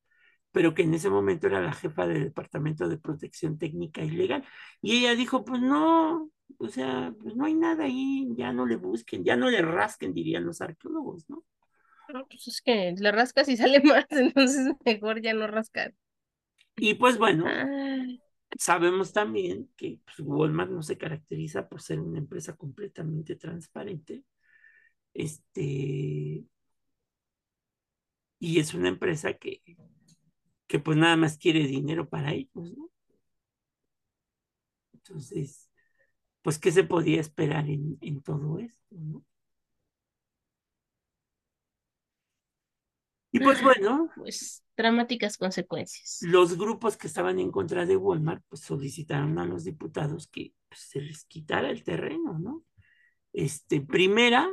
pero 0.52 0.74
que 0.74 0.84
en 0.84 0.94
ese 0.94 1.10
momento 1.10 1.48
era 1.48 1.62
la 1.62 1.74
jefa 1.74 2.08
del 2.08 2.24
Departamento 2.26 2.88
de 2.88 2.98
Protección 2.98 3.58
Técnica 3.58 4.04
y 4.04 4.12
Legal. 4.12 4.44
Y 4.82 4.98
ella 4.98 5.16
dijo, 5.16 5.46
pues 5.46 5.62
no, 5.62 6.32
o 6.58 6.70
sea, 6.70 7.14
pues 7.22 7.36
no 7.36 7.46
hay 7.46 7.54
nada 7.54 7.86
ahí, 7.86 8.28
ya 8.36 8.52
no 8.52 8.66
le 8.66 8.76
busquen, 8.76 9.24
ya 9.24 9.36
no 9.36 9.50
le 9.50 9.62
rasquen, 9.62 10.14
dirían 10.14 10.46
los 10.46 10.62
arqueólogos, 10.62 11.30
¿no? 11.30 11.44
Pues 12.30 12.48
es 12.48 12.62
que 12.62 12.96
le 12.98 13.12
rascas 13.12 13.48
y 13.50 13.58
sale 13.58 13.82
más, 13.82 14.06
entonces 14.10 14.74
mejor 14.86 15.22
ya 15.22 15.34
no 15.34 15.48
rascar. 15.48 15.94
Y 16.76 16.96
pues 16.96 17.18
bueno, 17.18 17.46
sabemos 18.58 19.14
también 19.14 19.70
que 19.76 20.00
pues, 20.06 20.20
Walmart 20.20 20.72
no 20.72 20.82
se 20.82 20.98
caracteriza 20.98 21.68
por 21.68 21.82
ser 21.82 22.00
una 22.00 22.20
empresa 22.20 22.56
completamente 22.56 23.36
transparente. 23.36 24.24
Este, 25.14 26.46
y 28.40 28.60
es 28.60 28.74
una 28.74 28.90
empresa 28.90 29.34
que, 29.34 29.62
que 30.70 30.80
pues 30.80 30.98
nada 30.98 31.18
más 31.18 31.38
quiere 31.40 31.62
dinero 31.68 32.10
para 32.10 32.34
ellos, 32.34 32.74
¿no? 32.78 32.92
Entonces, 34.94 35.70
pues, 36.44 36.60
¿qué 36.60 36.72
se 36.74 36.84
podía 36.86 37.22
esperar 37.22 37.70
en, 37.70 37.98
en 38.02 38.22
todo 38.24 38.60
esto, 38.60 38.96
no? 38.98 39.26
Y 43.32 43.40
pues 43.40 43.62
bueno, 43.62 44.10
Pues 44.16 44.64
dramáticas 44.78 45.38
consecuencias. 45.38 46.20
los 46.20 46.58
grupos 46.58 46.98
que 46.98 47.08
estaban 47.08 47.40
en 47.40 47.52
contra 47.52 47.86
de 47.86 47.96
Walmart, 47.98 48.44
pues 48.50 48.62
solicitaron 48.62 49.38
a 49.40 49.46
los 49.46 49.64
diputados 49.64 50.28
que 50.28 50.54
pues, 50.68 50.82
se 50.82 51.02
les 51.02 51.26
quitara 51.26 51.70
el 51.70 51.84
terreno, 51.84 52.38
¿no? 52.40 52.64
Este, 53.34 53.82
primera, 53.82 54.50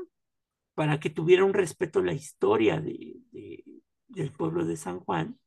para 0.74 1.00
que 1.00 1.10
tuviera 1.10 1.44
un 1.44 1.54
respeto 1.54 2.00
a 2.00 2.04
la 2.04 2.14
historia 2.14 2.80
de, 2.80 3.16
de- 3.32 3.64
del 4.08 4.32
pueblo 4.32 4.64
de 4.66 4.76
San 4.76 5.00
Juan, 5.00 5.38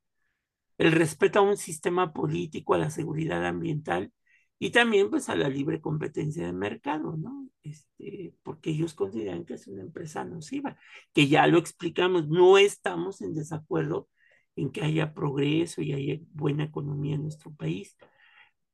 el 0.79 0.93
respeto 0.93 1.39
a 1.39 1.43
un 1.43 1.57
sistema 1.57 2.13
político, 2.13 2.73
a 2.73 2.79
la 2.79 2.89
seguridad 2.89 3.45
ambiental 3.45 4.13
y 4.59 4.71
también 4.71 5.09
pues 5.11 5.29
a 5.29 5.35
la 5.35 5.49
libre 5.49 5.81
competencia 5.81 6.45
de 6.45 6.53
mercado, 6.53 7.17
¿no? 7.17 7.49
Este, 7.63 8.33
porque 8.43 8.71
ellos 8.71 8.93
consideran 8.93 9.45
que 9.45 9.55
es 9.55 9.67
una 9.67 9.83
empresa 9.83 10.25
nociva, 10.25 10.77
que 11.13 11.27
ya 11.27 11.47
lo 11.47 11.59
explicamos, 11.59 12.29
no 12.29 12.57
estamos 12.57 13.21
en 13.21 13.35
desacuerdo 13.35 14.09
en 14.55 14.71
que 14.71 14.83
haya 14.83 15.13
progreso 15.13 15.81
y 15.81 15.93
haya 15.93 16.19
buena 16.33 16.65
economía 16.65 17.15
en 17.15 17.23
nuestro 17.23 17.53
país, 17.53 17.97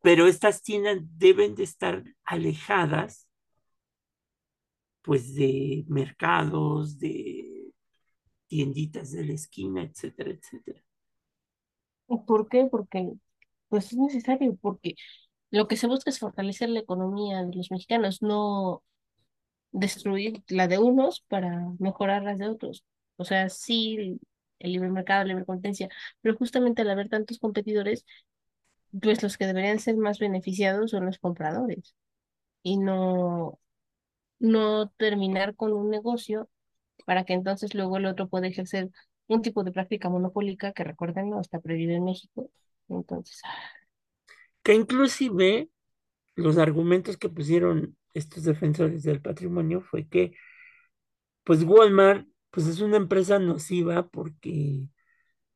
pero 0.02 0.28
estas 0.28 0.62
tiendas 0.64 1.00
deben 1.18 1.56
de 1.56 1.64
estar 1.64 2.04
alejadas 2.24 3.28
pues 5.02 5.36
de 5.36 5.86
mercados, 5.88 7.00
de 7.00 7.72
tienditas 8.48 9.12
de 9.12 9.26
la 9.26 9.34
esquina, 9.34 9.84
etcétera, 9.84 10.32
etcétera. 10.32 10.85
¿Por 12.08 12.48
qué? 12.50 12.66
Porque 12.70 13.14
pues 13.70 13.92
es 13.92 13.98
necesario, 13.98 14.58
porque 14.62 14.96
lo 15.52 15.68
que 15.68 15.78
se 15.78 15.88
busca 15.88 16.10
es 16.10 16.20
fortalecer 16.20 16.70
la 16.70 16.80
economía 16.80 17.44
de 17.44 17.56
los 17.56 17.72
mexicanos, 17.72 18.22
no 18.22 18.84
destruir 19.72 20.44
la 20.50 20.68
de 20.68 20.80
unos 20.80 21.22
para 21.22 21.68
mejorar 21.80 22.24
las 22.24 22.40
de 22.40 22.50
otros. 22.50 22.86
O 23.18 23.26
sea, 23.26 23.50
sí, 23.50 24.20
el, 24.60 24.72
libre 24.72 24.90
mercado, 24.90 25.24
la 25.24 25.30
libre 25.30 25.46
competencia, 25.46 25.90
pero 26.22 26.38
justamente 26.38 26.82
al 26.82 26.90
haber 26.92 27.10
tantos 27.10 27.40
competidores, 27.40 28.06
pues 29.02 29.22
los 29.24 29.38
que 29.38 29.48
deberían 29.48 29.80
ser 29.80 29.98
más 29.98 30.20
beneficiados 30.20 30.92
son 30.92 31.06
los 31.06 31.20
compradores 31.20 31.96
y 32.64 32.78
no, 32.78 33.60
no 34.40 34.90
terminar 34.92 35.56
con 35.56 35.74
un 35.74 35.90
negocio 35.90 36.50
para 37.06 37.26
que 37.26 37.34
entonces 37.34 37.76
luego 37.76 37.98
el 37.98 38.06
otro 38.08 38.30
pueda 38.30 38.48
ejercer 38.48 38.92
un 39.28 39.42
tipo 39.42 39.64
de 39.64 39.72
práctica 39.72 40.10
monopólica 40.10 40.74
que 40.74 40.84
recuerden, 40.84 41.30
no 41.30 41.42
está 41.42 41.60
prohibido 41.60 41.94
en 41.94 42.06
México. 42.06 42.50
Entonces, 42.90 43.42
ah, 43.46 43.54
Que 44.64 44.74
inclusive 44.74 45.70
los 46.36 46.58
argumentos 46.58 47.18
que 47.18 47.30
pusieron 47.30 47.98
estos 48.14 48.44
defensores 48.44 49.04
del 49.04 49.22
patrimonio 49.22 49.82
fue 49.82 50.08
que 50.08 50.34
pues 51.44 51.64
Walmart 51.64 52.28
pues 52.50 52.68
es 52.68 52.80
una 52.80 52.98
empresa 52.98 53.40
nociva 53.40 54.08
porque 54.08 54.88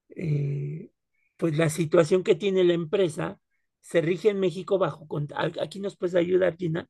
eh, 0.09 0.91
pues 1.37 1.57
la 1.57 1.69
situación 1.69 2.23
que 2.23 2.35
tiene 2.35 2.63
la 2.63 2.73
empresa 2.73 3.39
se 3.81 4.01
rige 4.01 4.29
en 4.29 4.39
México 4.39 4.77
bajo, 4.77 5.07
aquí 5.61 5.79
nos 5.79 5.97
puedes 5.97 6.15
ayudar, 6.15 6.57
Gina, 6.57 6.89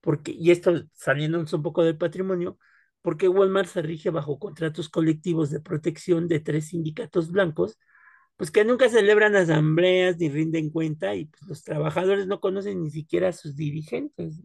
porque, 0.00 0.32
y 0.32 0.50
esto 0.50 0.72
saliéndonos 0.94 1.52
un 1.52 1.62
poco 1.62 1.84
del 1.84 1.98
patrimonio, 1.98 2.58
porque 3.02 3.28
Walmart 3.28 3.68
se 3.68 3.82
rige 3.82 4.10
bajo 4.10 4.38
contratos 4.38 4.88
colectivos 4.88 5.50
de 5.50 5.60
protección 5.60 6.28
de 6.28 6.40
tres 6.40 6.68
sindicatos 6.68 7.30
blancos, 7.32 7.78
pues 8.36 8.50
que 8.50 8.64
nunca 8.64 8.88
celebran 8.88 9.36
asambleas 9.36 10.18
ni 10.18 10.28
rinden 10.30 10.70
cuenta 10.70 11.14
y 11.14 11.26
pues 11.26 11.42
los 11.48 11.62
trabajadores 11.64 12.26
no 12.26 12.40
conocen 12.40 12.82
ni 12.82 12.90
siquiera 12.90 13.28
a 13.28 13.32
sus 13.32 13.56
dirigentes. 13.56 14.40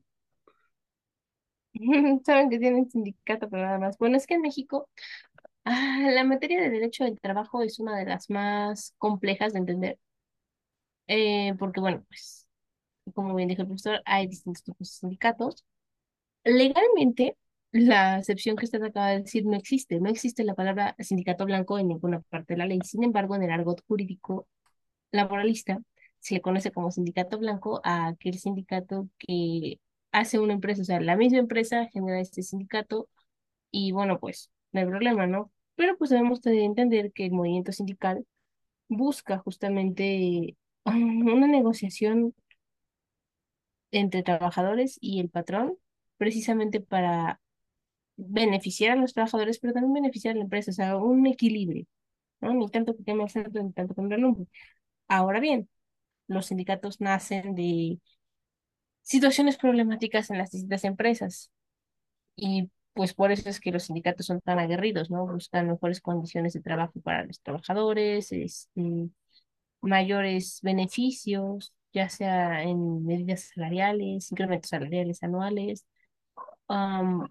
saben 2.25 2.49
que 2.49 2.59
tienen 2.59 2.89
sindicato, 2.89 3.49
pero 3.49 3.63
nada 3.63 3.79
más. 3.79 3.97
Bueno, 3.97 4.17
es 4.17 4.27
que 4.27 4.35
en 4.35 4.41
México 4.41 4.89
ah, 5.65 5.99
la 6.11 6.23
materia 6.23 6.61
de 6.61 6.69
derecho 6.69 7.03
del 7.05 7.19
trabajo 7.19 7.61
es 7.63 7.79
una 7.79 7.97
de 7.97 8.05
las 8.05 8.29
más 8.29 8.95
complejas 8.97 9.53
de 9.53 9.59
entender, 9.59 9.99
eh, 11.07 11.53
porque 11.59 11.79
bueno, 11.81 12.03
pues 12.07 12.47
como 13.13 13.35
bien 13.35 13.49
dijo 13.49 13.61
el 13.63 13.67
profesor, 13.67 14.01
hay 14.05 14.27
distintos 14.27 14.63
tipos 14.63 14.89
de 14.89 14.95
sindicatos. 14.95 15.65
Legalmente, 16.45 17.37
la 17.75 18.19
excepción 18.19 18.55
que 18.55 18.65
usted 18.65 18.81
acaba 18.83 19.09
de 19.09 19.21
decir 19.21 19.45
no 19.45 19.55
existe, 19.57 19.99
no 19.99 20.09
existe 20.09 20.43
la 20.45 20.55
palabra 20.55 20.95
sindicato 20.99 21.45
blanco 21.45 21.77
en 21.79 21.89
ninguna 21.89 22.21
parte 22.21 22.53
de 22.53 22.57
la 22.59 22.65
ley. 22.67 22.79
Sin 22.83 23.03
embargo, 23.03 23.35
en 23.35 23.43
el 23.43 23.51
argot 23.51 23.83
jurídico 23.87 24.47
laboralista 25.11 25.79
se 26.19 26.35
le 26.35 26.41
conoce 26.41 26.71
como 26.71 26.91
sindicato 26.91 27.37
blanco 27.39 27.81
a 27.83 28.07
aquel 28.07 28.39
sindicato 28.39 29.09
que 29.19 29.79
hace 30.11 30.39
una 30.39 30.53
empresa, 30.53 30.81
o 30.83 30.85
sea, 30.85 31.01
la 31.01 31.17
misma 31.17 31.39
empresa 31.39 31.87
genera 31.93 32.19
este 32.21 32.43
sindicato 32.43 33.09
y 33.71 33.91
bueno, 33.91 34.19
pues 34.19 34.51
no 34.71 34.81
hay 34.81 34.87
problema, 34.87 35.27
¿no? 35.27 35.51
Pero 35.75 35.97
pues 35.97 36.09
debemos 36.11 36.41
de 36.41 36.63
entender 36.65 37.11
que 37.13 37.25
el 37.25 37.33
movimiento 37.33 37.71
sindical 37.73 38.25
busca 38.89 39.39
justamente 39.39 40.57
una 40.85 41.47
negociación 41.47 42.33
entre 43.91 44.23
trabajadores 44.23 44.97
y 45.01 45.19
el 45.19 45.29
patrón, 45.29 45.77
precisamente 46.17 46.81
para 46.81 47.39
beneficiar 48.17 48.97
a 48.97 49.01
los 49.01 49.13
trabajadores, 49.13 49.59
pero 49.59 49.73
también 49.73 49.93
beneficiar 49.93 50.33
a 50.35 50.37
la 50.37 50.43
empresa, 50.43 50.71
o 50.71 50.73
sea, 50.73 50.97
un 50.97 51.27
equilibrio, 51.27 51.85
¿no? 52.41 52.53
Ni 52.53 52.69
tanto 52.69 52.95
que 52.95 53.03
queme 53.03 53.23
el 53.23 53.29
centro, 53.29 53.63
ni 53.63 53.73
tanto 53.73 53.95
que 53.95 54.01
me 54.01 54.09
relumbre. 54.15 54.47
Ahora 55.07 55.39
bien, 55.39 55.69
los 56.27 56.47
sindicatos 56.47 57.01
nacen 57.01 57.55
de 57.55 57.99
situaciones 59.01 59.57
problemáticas 59.57 60.29
en 60.29 60.37
las 60.37 60.51
distintas 60.51 60.83
empresas 60.83 61.51
y 62.35 62.71
pues 62.93 63.13
por 63.13 63.31
eso 63.31 63.49
es 63.49 63.59
que 63.59 63.71
los 63.71 63.83
sindicatos 63.83 64.25
son 64.27 64.41
tan 64.41 64.59
aguerridos, 64.59 65.11
¿no? 65.11 65.27
Buscan 65.27 65.67
mejores 65.67 66.01
condiciones 66.01 66.53
de 66.53 66.61
trabajo 66.61 66.99
para 67.01 67.25
los 67.25 67.41
trabajadores, 67.41 68.31
este, 68.31 69.09
mayores 69.81 70.59
beneficios, 70.63 71.73
ya 71.93 72.09
sea 72.09 72.63
en 72.63 73.05
medidas 73.05 73.51
salariales, 73.53 74.31
incrementos 74.31 74.69
salariales 74.69 75.23
anuales, 75.23 75.85
am, 76.67 77.27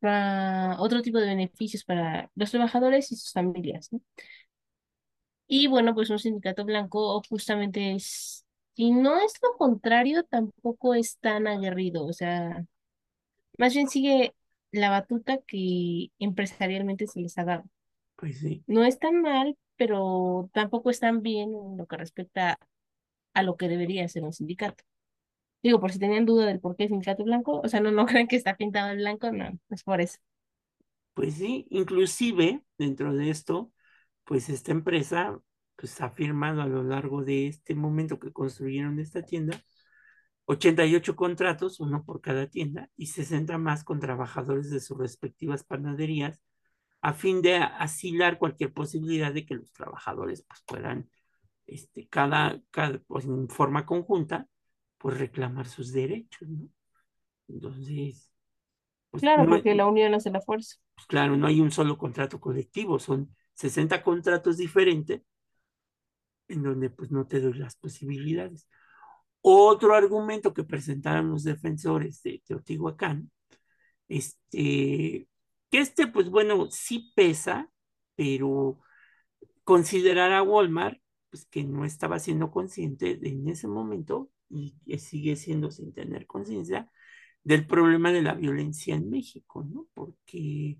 para 0.00 0.76
otro 0.80 1.02
tipo 1.02 1.18
de 1.18 1.26
beneficios 1.28 1.84
para 1.84 2.30
los 2.34 2.50
trabajadores 2.50 3.10
y 3.12 3.16
sus 3.16 3.32
familias, 3.32 3.92
¿no? 3.92 4.00
Y 5.48 5.68
bueno, 5.68 5.94
pues 5.94 6.10
un 6.10 6.18
sindicato 6.18 6.64
blanco 6.64 7.22
justamente 7.28 7.94
es, 7.94 8.44
si 8.74 8.90
no 8.90 9.18
es 9.18 9.32
lo 9.42 9.56
contrario, 9.58 10.24
tampoco 10.24 10.94
es 10.94 11.18
tan 11.18 11.46
aguerrido, 11.46 12.04
o 12.06 12.12
sea, 12.12 12.64
más 13.58 13.74
bien 13.74 13.88
sigue 13.88 14.34
la 14.72 14.90
batuta 14.90 15.38
que 15.46 16.10
empresarialmente 16.18 17.06
se 17.06 17.20
les 17.20 17.38
ha 17.38 17.44
dado. 17.44 17.64
Pues 18.16 18.38
sí, 18.40 18.64
No 18.66 18.84
es 18.84 18.98
tan 18.98 19.22
mal, 19.22 19.56
pero 19.76 20.50
tampoco 20.52 20.90
es 20.90 21.00
tan 21.00 21.22
bien 21.22 21.54
en 21.54 21.76
lo 21.78 21.86
que 21.86 21.96
respecta 21.96 22.58
a 23.34 23.42
lo 23.42 23.56
que 23.56 23.68
debería 23.68 24.08
ser 24.08 24.24
un 24.24 24.32
sindicato. 24.34 24.84
Digo, 25.66 25.80
por 25.80 25.92
si 25.92 25.98
tenían 25.98 26.24
duda 26.26 26.46
del 26.46 26.60
por 26.60 26.76
qué 26.76 26.88
sindicato 26.88 27.24
blanco, 27.24 27.60
o 27.62 27.68
sea, 27.68 27.80
no, 27.80 27.90
no 27.90 28.06
creen 28.06 28.28
que 28.28 28.36
está 28.36 28.56
pintado 28.56 28.90
en 28.90 28.98
blanco, 28.98 29.32
no, 29.32 29.58
es 29.70 29.82
por 29.82 30.00
eso. 30.00 30.18
pues 31.14 31.34
sí, 31.34 31.66
inclusive 31.70 32.62
dentro 32.78 33.14
de 33.14 33.30
esto, 33.30 33.72
pues 34.24 34.48
esta 34.48 34.72
empresa 34.72 35.38
pues 35.76 36.00
ha 36.00 36.10
firmado 36.10 36.62
a 36.62 36.66
lo 36.66 36.82
largo 36.82 37.24
de 37.24 37.48
este 37.48 37.74
momento 37.74 38.18
que 38.18 38.32
construyeron 38.32 38.98
esta 39.00 39.22
tienda 39.22 39.60
88 40.46 41.16
contratos, 41.16 41.80
uno 41.80 42.04
por 42.04 42.20
cada 42.20 42.48
tienda, 42.48 42.90
y 42.96 43.06
60 43.08 43.58
más 43.58 43.84
con 43.84 44.00
trabajadores 44.00 44.70
de 44.70 44.80
sus 44.80 44.98
respectivas 44.98 45.64
panaderías, 45.64 46.40
a 47.02 47.14
fin 47.14 47.42
de 47.42 47.56
asilar 47.56 48.38
cualquier 48.38 48.72
posibilidad 48.72 49.32
de 49.32 49.46
que 49.46 49.56
los 49.56 49.72
trabajadores 49.72 50.44
pues, 50.48 50.62
puedan 50.66 51.10
este, 51.66 52.08
cada, 52.08 52.60
cada 52.70 53.00
pues, 53.08 53.24
en 53.26 53.48
forma 53.48 53.86
conjunta, 53.86 54.48
pues 54.98 55.18
reclamar 55.18 55.66
sus 55.68 55.92
derechos, 55.92 56.48
¿no? 56.48 56.68
Entonces, 57.48 58.32
pues, 59.10 59.22
Claro, 59.22 59.44
no, 59.44 59.50
porque 59.50 59.74
la 59.74 59.86
unión 59.86 60.14
hace 60.14 60.30
la 60.30 60.40
fuerza. 60.40 60.76
pues, 60.94 61.06
claro, 61.06 61.36
no 61.36 61.46
hay 61.46 61.60
un 61.60 61.70
solo 61.70 61.98
contrato 61.98 62.40
colectivo, 62.40 62.98
son 62.98 63.34
60 63.54 64.02
contratos 64.02 64.56
diferentes 64.58 65.22
en 66.48 66.62
donde 66.62 66.90
pues 66.90 67.10
no 67.10 67.26
te 67.26 67.40
doy 67.40 67.54
las 67.54 67.76
posibilidades. 67.76 68.68
Otro 69.42 69.94
argumento 69.94 70.54
que 70.54 70.64
presentaron 70.64 71.30
los 71.30 71.44
defensores 71.44 72.22
de 72.22 72.42
Teotihuacán, 72.46 73.30
este, 74.08 75.28
que 75.70 75.78
este 75.78 76.06
pues 76.08 76.30
bueno, 76.30 76.68
sí 76.70 77.12
pesa, 77.16 77.70
pero 78.16 78.80
considerar 79.64 80.32
a 80.32 80.42
Walmart 80.42 81.00
pues 81.30 81.46
que 81.46 81.64
no 81.64 81.84
estaba 81.84 82.18
siendo 82.18 82.50
consciente 82.50 83.16
de, 83.16 83.30
en 83.30 83.48
ese 83.48 83.68
momento 83.68 84.30
y 84.48 84.76
que 84.86 84.98
sigue 84.98 85.36
siendo 85.36 85.70
sin 85.70 85.92
tener 85.92 86.26
conciencia 86.26 86.90
del 87.44 87.66
problema 87.66 88.12
de 88.12 88.22
la 88.22 88.34
violencia 88.34 88.94
en 88.96 89.10
México, 89.10 89.64
¿no? 89.64 89.88
Porque 89.94 90.78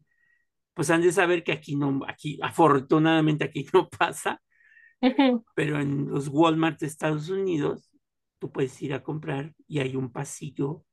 pues 0.75 0.91
han 0.91 1.03
de 1.03 1.13
saber 1.13 1.45
que 1.45 1.53
aquí 1.53 1.77
no, 1.77 2.01
aquí 2.09 2.39
afortunadamente 2.43 3.45
aquí 3.45 3.67
no 3.75 3.89
pasa, 3.91 4.43
pero 5.55 5.81
en 5.81 6.09
los 6.11 6.29
Walmart 6.29 6.81
de 6.81 6.87
Estados 6.87 7.29
Unidos 7.29 7.91
tú 8.39 8.53
puedes 8.53 8.81
ir 8.83 8.93
a 8.95 9.03
comprar 9.03 9.55
y 9.67 9.81
hay 9.81 9.97
un 9.97 10.13
pasillo 10.13 10.85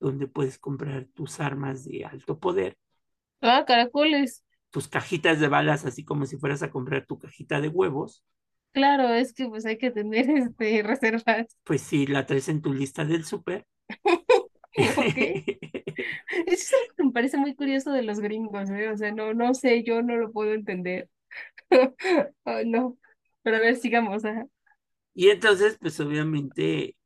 donde 0.00 0.28
puedes 0.28 0.58
comprar 0.58 1.06
tus 1.14 1.40
armas 1.40 1.84
de 1.84 2.04
alto 2.06 2.38
poder, 2.40 2.78
Ah, 3.42 3.64
caracoles. 3.66 4.42
tus 4.70 4.88
cajitas 4.88 5.40
de 5.40 5.48
balas, 5.48 5.84
así 5.84 6.04
como 6.04 6.26
si 6.26 6.36
fueras 6.38 6.62
a 6.62 6.70
comprar 6.70 7.06
tu 7.06 7.18
cajita 7.18 7.60
de 7.60 7.68
huevos, 7.68 8.24
Claro, 8.72 9.08
es 9.10 9.32
que 9.32 9.48
pues 9.48 9.66
hay 9.66 9.78
que 9.78 9.90
tener 9.90 10.28
este 10.30 10.82
reservas. 10.82 11.56
pues 11.64 11.80
si 11.82 12.06
la 12.06 12.26
traes 12.26 12.48
en 12.48 12.60
tu 12.62 12.72
lista 12.74 13.04
del 13.04 13.24
súper. 13.24 13.66
Ok. 14.96 15.16
Eso 16.46 16.54
es 16.54 16.72
algo 16.74 16.94
que 16.96 17.04
me 17.04 17.12
parece 17.12 17.36
muy 17.36 17.54
curioso 17.54 17.92
de 17.92 18.02
los 18.02 18.20
gringos, 18.20 18.70
¿eh? 18.70 18.88
O 18.90 18.96
sea, 18.96 19.12
no, 19.12 19.34
no 19.34 19.54
sé, 19.54 19.82
yo 19.84 20.02
no 20.02 20.16
lo 20.16 20.32
puedo 20.32 20.52
entender. 20.54 21.08
No. 22.66 22.98
Pero 23.42 23.56
a 23.56 23.60
ver, 23.60 23.76
sigamos. 23.76 24.24
ajá. 24.24 24.46
Y 25.14 25.28
entonces, 25.30 25.78
pues 25.80 25.98
obviamente, 26.00 26.96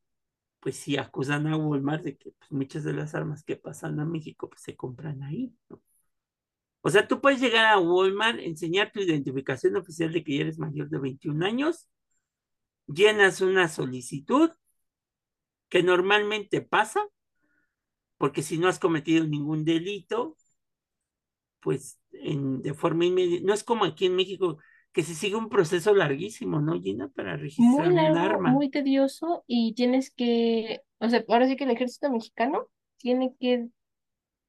pues 0.61 0.77
sí 0.77 0.97
acusan 0.99 1.47
a 1.49 1.57
Walmart 1.57 2.05
de 2.05 2.17
que 2.19 2.33
pues, 2.33 2.53
muchas 2.53 2.85
de 2.85 2.93
las 2.95 3.15
armas 3.15 3.45
que 3.45 3.57
pasan 3.57 4.01
a 4.01 4.05
México 4.07 4.49
pues 4.51 4.63
se 4.63 4.77
compran 4.77 5.23
ahí, 5.23 5.55
¿no? 5.71 5.83
O 6.87 6.91
sea, 6.91 7.09
tú 7.09 7.23
puedes 7.23 7.41
llegar 7.41 7.65
a 7.65 7.79
Walmart, 7.79 8.39
enseñar 8.41 8.93
tu 8.93 9.01
identificación 9.01 9.75
oficial 9.77 10.13
de 10.13 10.23
que 10.23 10.35
ya 10.37 10.43
eres 10.43 10.59
mayor 10.59 10.91
de 10.91 10.99
21 10.99 11.43
años, 11.43 11.89
llenas 12.87 13.41
una 13.41 13.69
solicitud 13.69 14.51
que 15.71 15.83
normalmente 15.83 16.61
pasa, 16.61 17.01
porque 18.19 18.43
si 18.43 18.59
no 18.59 18.69
has 18.69 18.79
cometido 18.79 19.27
ningún 19.27 19.65
delito, 19.65 20.37
pues 21.61 21.99
en, 22.13 22.61
de 22.61 22.75
forma 22.75 23.07
inmediata, 23.07 23.47
no 23.47 23.55
es 23.55 23.65
como 23.65 23.87
aquí 23.87 24.05
en 24.05 24.17
México 24.17 24.59
que 24.93 25.03
se 25.03 25.15
sigue 25.15 25.37
un 25.37 25.49
proceso 25.49 25.95
larguísimo, 25.95 26.61
¿no, 26.61 26.79
Gina? 26.79 27.09
Para 27.09 27.39
registrar 27.39 27.91
Muy 27.91 27.99
un 27.99 28.19
arma. 28.19 28.51
muy 28.51 28.69
tedioso 28.69 29.43
y 29.47 29.73
tienes 29.73 30.11
que, 30.11 30.83
o 30.99 31.09
sea, 31.09 31.25
ahora 31.29 31.49
sí 31.49 31.57
que 31.57 31.65
el 31.65 31.71
ejército 31.71 32.11
mexicano 32.11 32.69
tiene 32.99 33.35
que 33.41 33.69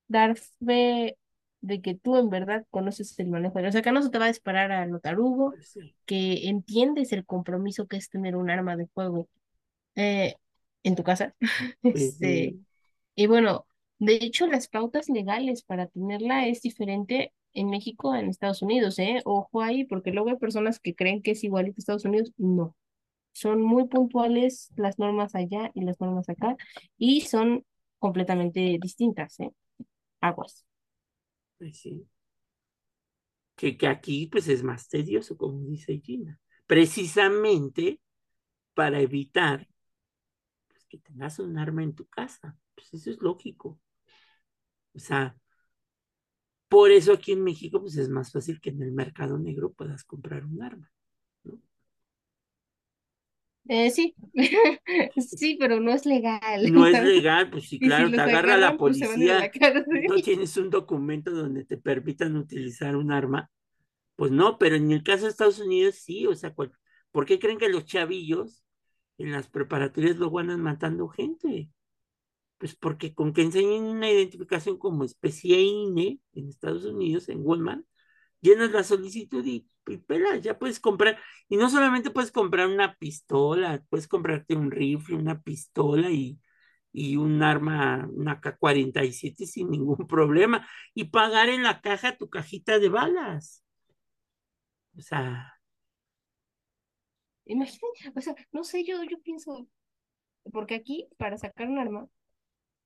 dar 0.10 0.36
fe 0.36 1.18
de 1.66 1.82
que 1.82 1.96
tú 1.96 2.18
en 2.18 2.30
verdad 2.30 2.66
conoces 2.70 3.18
el 3.20 3.28
manejo. 3.28 3.60
O 3.60 3.72
sea, 3.72 3.82
acá 3.82 3.92
no 3.92 4.02
se 4.02 4.10
te 4.10 4.20
va 4.20 4.26
a 4.26 4.30
disparar 4.30 4.72
al 4.72 4.92
notarugo, 4.92 5.52
Pues 5.52 5.70
sí, 5.70 5.96
que 6.06 6.48
entiendes 6.48 7.12
el 7.12 7.26
compromiso 7.26 7.88
que 7.88 7.98
es 7.98 8.10
tener 8.10 8.36
un 8.36 8.50
arma 8.50 8.78
de 8.78 8.88
fuego 8.88 9.28
eh, 9.96 10.36
en 10.84 10.96
tu 10.96 11.04
casa. 11.04 11.36
Este, 11.84 12.56
y 13.16 13.28
bueno, 13.28 13.66
de 14.00 14.16
hecho, 14.16 14.48
las 14.48 14.68
pautas 14.68 15.10
legales 15.10 15.64
para 15.64 15.88
tenerla 15.88 16.48
es 16.48 16.62
diferente 16.62 17.34
en 17.54 17.70
México 17.70 18.14
en 18.16 18.30
Estados 18.30 18.62
Unidos, 18.62 19.00
¿eh? 19.00 19.22
Ojo 19.26 19.62
ahí, 19.62 19.86
porque 19.86 20.12
luego 20.12 20.30
hay 20.30 20.38
personas 20.38 20.80
que 20.80 20.94
creen 20.94 21.22
que 21.22 21.32
es 21.32 21.44
igual 21.44 21.66
que 21.66 21.80
Estados 21.80 22.06
Unidos. 22.06 22.32
No. 22.38 22.76
Son 23.32 23.62
muy 23.62 23.88
puntuales 23.88 24.72
las 24.76 25.00
normas 25.00 25.36
allá 25.36 25.72
y 25.74 25.82
las 25.82 26.00
normas 26.00 26.30
acá, 26.30 26.56
y 26.98 27.22
son 27.22 27.66
completamente 28.00 28.78
distintas, 28.80 29.40
¿eh? 29.40 29.52
Aguas. 30.22 30.66
Pues. 31.58 31.84
Que, 33.56 33.78
que 33.78 33.88
aquí 33.88 34.28
pues 34.28 34.48
es 34.50 34.64
más 34.64 34.90
tedioso, 34.90 35.38
como 35.38 35.62
dice 35.66 36.00
Gina, 36.04 36.40
precisamente 36.68 38.02
para 38.74 39.02
evitar 39.02 39.68
pues, 40.68 40.86
que 40.86 40.98
tengas 41.00 41.40
un 41.40 41.58
arma 41.58 41.84
en 41.84 41.96
tu 41.96 42.08
casa. 42.08 42.58
Pues 42.76 42.94
eso 42.94 43.10
es 43.12 43.22
lógico. 43.22 43.80
O 44.96 45.00
sea, 45.00 45.36
por 46.68 46.92
eso 46.92 47.14
aquí 47.14 47.32
en 47.32 47.44
México 47.44 47.82
pues 47.82 47.98
es 47.98 48.10
más 48.10 48.32
fácil 48.32 48.60
que 48.62 48.70
en 48.70 48.82
el 48.84 48.92
mercado 48.92 49.38
negro 49.40 49.74
puedas 49.74 50.04
comprar 50.04 50.46
un 50.46 50.62
arma. 50.62 50.92
Eh, 53.68 53.90
sí, 53.92 54.16
sí, 55.18 55.58
pero 55.60 55.80
no 55.80 55.92
es 55.92 56.06
legal. 56.06 56.42
No 56.62 56.88
es 56.88 57.00
legal, 57.02 57.50
pues 57.50 57.68
sí, 57.70 57.80
si 57.80 57.82
claro, 57.82 58.14
te 58.14 58.22
agarra 58.22 58.58
la 58.58 58.78
pues 58.86 59.16
la 59.16 59.48
policía, 59.48 59.52
no 59.92 60.22
tienes 60.22 60.56
un 60.58 60.70
documento 60.70 61.32
donde 61.32 61.66
te 61.66 61.78
permitan 61.78 62.36
utilizar 62.38 62.96
un 62.96 63.12
arma, 63.12 63.52
pues 64.16 64.32
no, 64.32 64.58
pero 64.60 64.76
en 64.78 64.92
el 64.92 65.04
caso 65.04 65.26
de 65.26 65.32
Estados 65.32 65.60
Unidos 65.60 65.96
sí, 65.98 66.28
o 66.28 66.36
sea, 66.36 66.54
¿cuál- 66.54 66.74
¿por 67.12 67.26
qué 67.26 67.40
creen 67.40 67.60
que 67.60 67.70
los 67.70 67.86
chavillos 67.86 68.64
en 69.20 69.32
las 69.34 69.50
preparatorias 69.50 70.18
luego 70.18 70.40
andan 70.40 70.62
matando 70.62 71.08
gente? 71.10 71.72
Pues 72.60 72.76
porque 72.76 73.14
con 73.16 73.34
que 73.34 73.44
enseñen 73.44 73.84
una 73.86 74.12
identificación 74.12 74.78
como 74.78 75.04
especie 75.06 75.60
INE 75.62 76.20
en 76.34 76.50
Estados 76.50 76.86
Unidos, 76.86 77.30
en 77.30 77.42
Walmart, 77.46 77.86
llenas 78.46 78.72
la 78.72 78.84
solicitud 78.84 79.46
y, 79.46 79.68
y 79.88 79.98
pelas, 80.00 80.42
ya 80.44 80.60
puedes 80.60 80.80
comprar. 80.80 81.20
Y 81.50 81.58
no 81.58 81.70
solamente 81.70 82.12
puedes 82.12 82.32
comprar 82.32 82.68
una 82.70 82.96
pistola, 82.98 83.84
puedes 83.90 84.08
comprarte 84.08 84.56
un 84.56 84.72
rifle, 84.72 85.18
una 85.18 85.42
pistola 85.44 86.12
y, 86.12 86.40
y 86.94 87.18
un 87.18 87.44
arma, 87.44 88.08
una 88.14 88.42
K-47 88.42 89.46
sin 89.48 89.70
ningún 89.72 90.08
problema. 90.08 90.68
Y 90.96 91.06
pagar 91.06 91.50
en 91.50 91.64
la 91.64 91.82
caja 91.82 92.18
tu 92.18 92.30
cajita 92.30 92.80
de 92.80 92.90
balas. 92.90 93.64
O 94.98 95.02
sea, 95.02 95.54
Imagínate, 97.46 98.12
o 98.16 98.22
sea, 98.22 98.36
no 98.52 98.64
sé, 98.64 98.84
yo, 98.84 99.04
yo 99.04 99.20
pienso, 99.22 99.68
porque 100.54 100.76
aquí 100.76 101.08
para 101.18 101.38
sacar 101.38 101.68
un 101.70 101.80
arma 101.80 102.08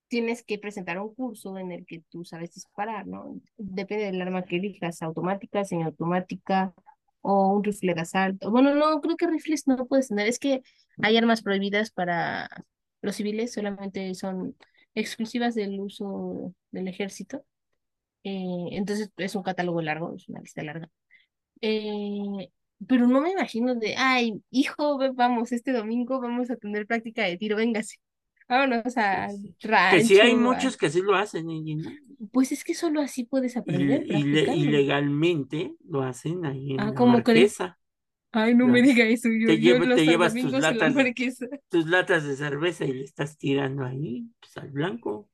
tienes 0.09 0.43
que 0.43 0.59
presentar 0.59 0.99
un 0.99 1.13
curso 1.13 1.57
en 1.57 1.71
el 1.71 1.85
que 1.85 2.03
tú 2.09 2.25
sabes 2.25 2.53
disparar, 2.53 3.07
¿no? 3.07 3.39
Depende 3.57 4.05
del 4.05 4.21
arma 4.21 4.43
que 4.43 4.57
elijas, 4.57 5.01
automática, 5.01 5.63
semiautomática 5.63 6.73
o 7.21 7.53
un 7.53 7.63
rifle 7.63 7.93
de 7.93 8.01
asalto. 8.01 8.51
Bueno, 8.51 8.75
no, 8.75 9.01
creo 9.01 9.15
que 9.17 9.27
rifles 9.27 9.67
no 9.67 9.85
puedes 9.87 10.09
tener, 10.09 10.27
es 10.27 10.39
que 10.39 10.63
hay 11.01 11.17
armas 11.17 11.41
prohibidas 11.41 11.91
para 11.91 12.49
los 13.01 13.15
civiles, 13.15 13.53
solamente 13.53 14.13
son 14.15 14.55
exclusivas 14.95 15.55
del 15.55 15.79
uso 15.79 16.53
del 16.71 16.87
ejército. 16.87 17.45
Eh, 18.23 18.69
entonces 18.71 19.11
es 19.17 19.35
un 19.35 19.43
catálogo 19.43 19.81
largo, 19.81 20.15
es 20.15 20.27
una 20.29 20.41
lista 20.41 20.63
larga. 20.63 20.89
Eh, 21.61 22.51
pero 22.87 23.07
no 23.07 23.21
me 23.21 23.31
imagino 23.31 23.75
de, 23.75 23.95
ay, 23.97 24.41
hijo, 24.51 24.99
vamos, 25.13 25.51
este 25.51 25.71
domingo 25.73 26.19
vamos 26.21 26.49
a 26.49 26.55
tener 26.55 26.87
práctica 26.87 27.23
de 27.23 27.37
tiro, 27.37 27.57
véngase. 27.57 27.97
Vámonos 28.49 28.97
a 28.97 29.29
sí. 29.31 29.55
que 29.87 30.01
sí 30.01 30.19
hay 30.19 30.35
rancho. 30.35 30.35
muchos 30.35 30.77
que 30.77 30.87
así 30.87 31.01
lo 31.01 31.15
hacen, 31.15 31.49
¿eh, 31.49 31.61
Gina? 31.63 31.97
Pues 32.31 32.51
es 32.51 32.63
que 32.63 32.73
solo 32.75 33.01
así 33.01 33.23
puedes 33.25 33.57
aprender, 33.57 34.05
y 34.05 34.23
le- 34.23 34.47
y 34.49 34.65
practicando. 34.65 34.67
legalmente 34.67 35.75
lo 35.85 36.01
hacen 36.03 36.45
ahí 36.45 36.73
en 36.73 36.85
Ah, 36.85 36.93
la 36.93 36.95
¿cómo 36.95 37.23
crees? 37.23 37.53
Marquesa. 37.53 37.77
Ay, 38.31 38.55
no 38.55 38.67
me 38.67 38.81
diga 38.81 39.05
eso, 39.05 39.29
yo, 39.29 39.51
te, 39.53 39.59
yo 39.59 39.75
los 39.85 40.03
te 40.03 40.05
llevas 40.05 40.37
tus 40.37 40.53
la 40.53 40.59
latas, 40.59 40.95
tus 41.69 41.87
latas 41.87 42.25
de 42.25 42.35
cerveza 42.37 42.85
y 42.85 42.93
le 42.93 43.03
estás 43.05 43.37
tirando 43.37 43.85
ahí, 43.85 44.29
pues, 44.41 44.57
al 44.57 44.71
blanco. 44.71 45.29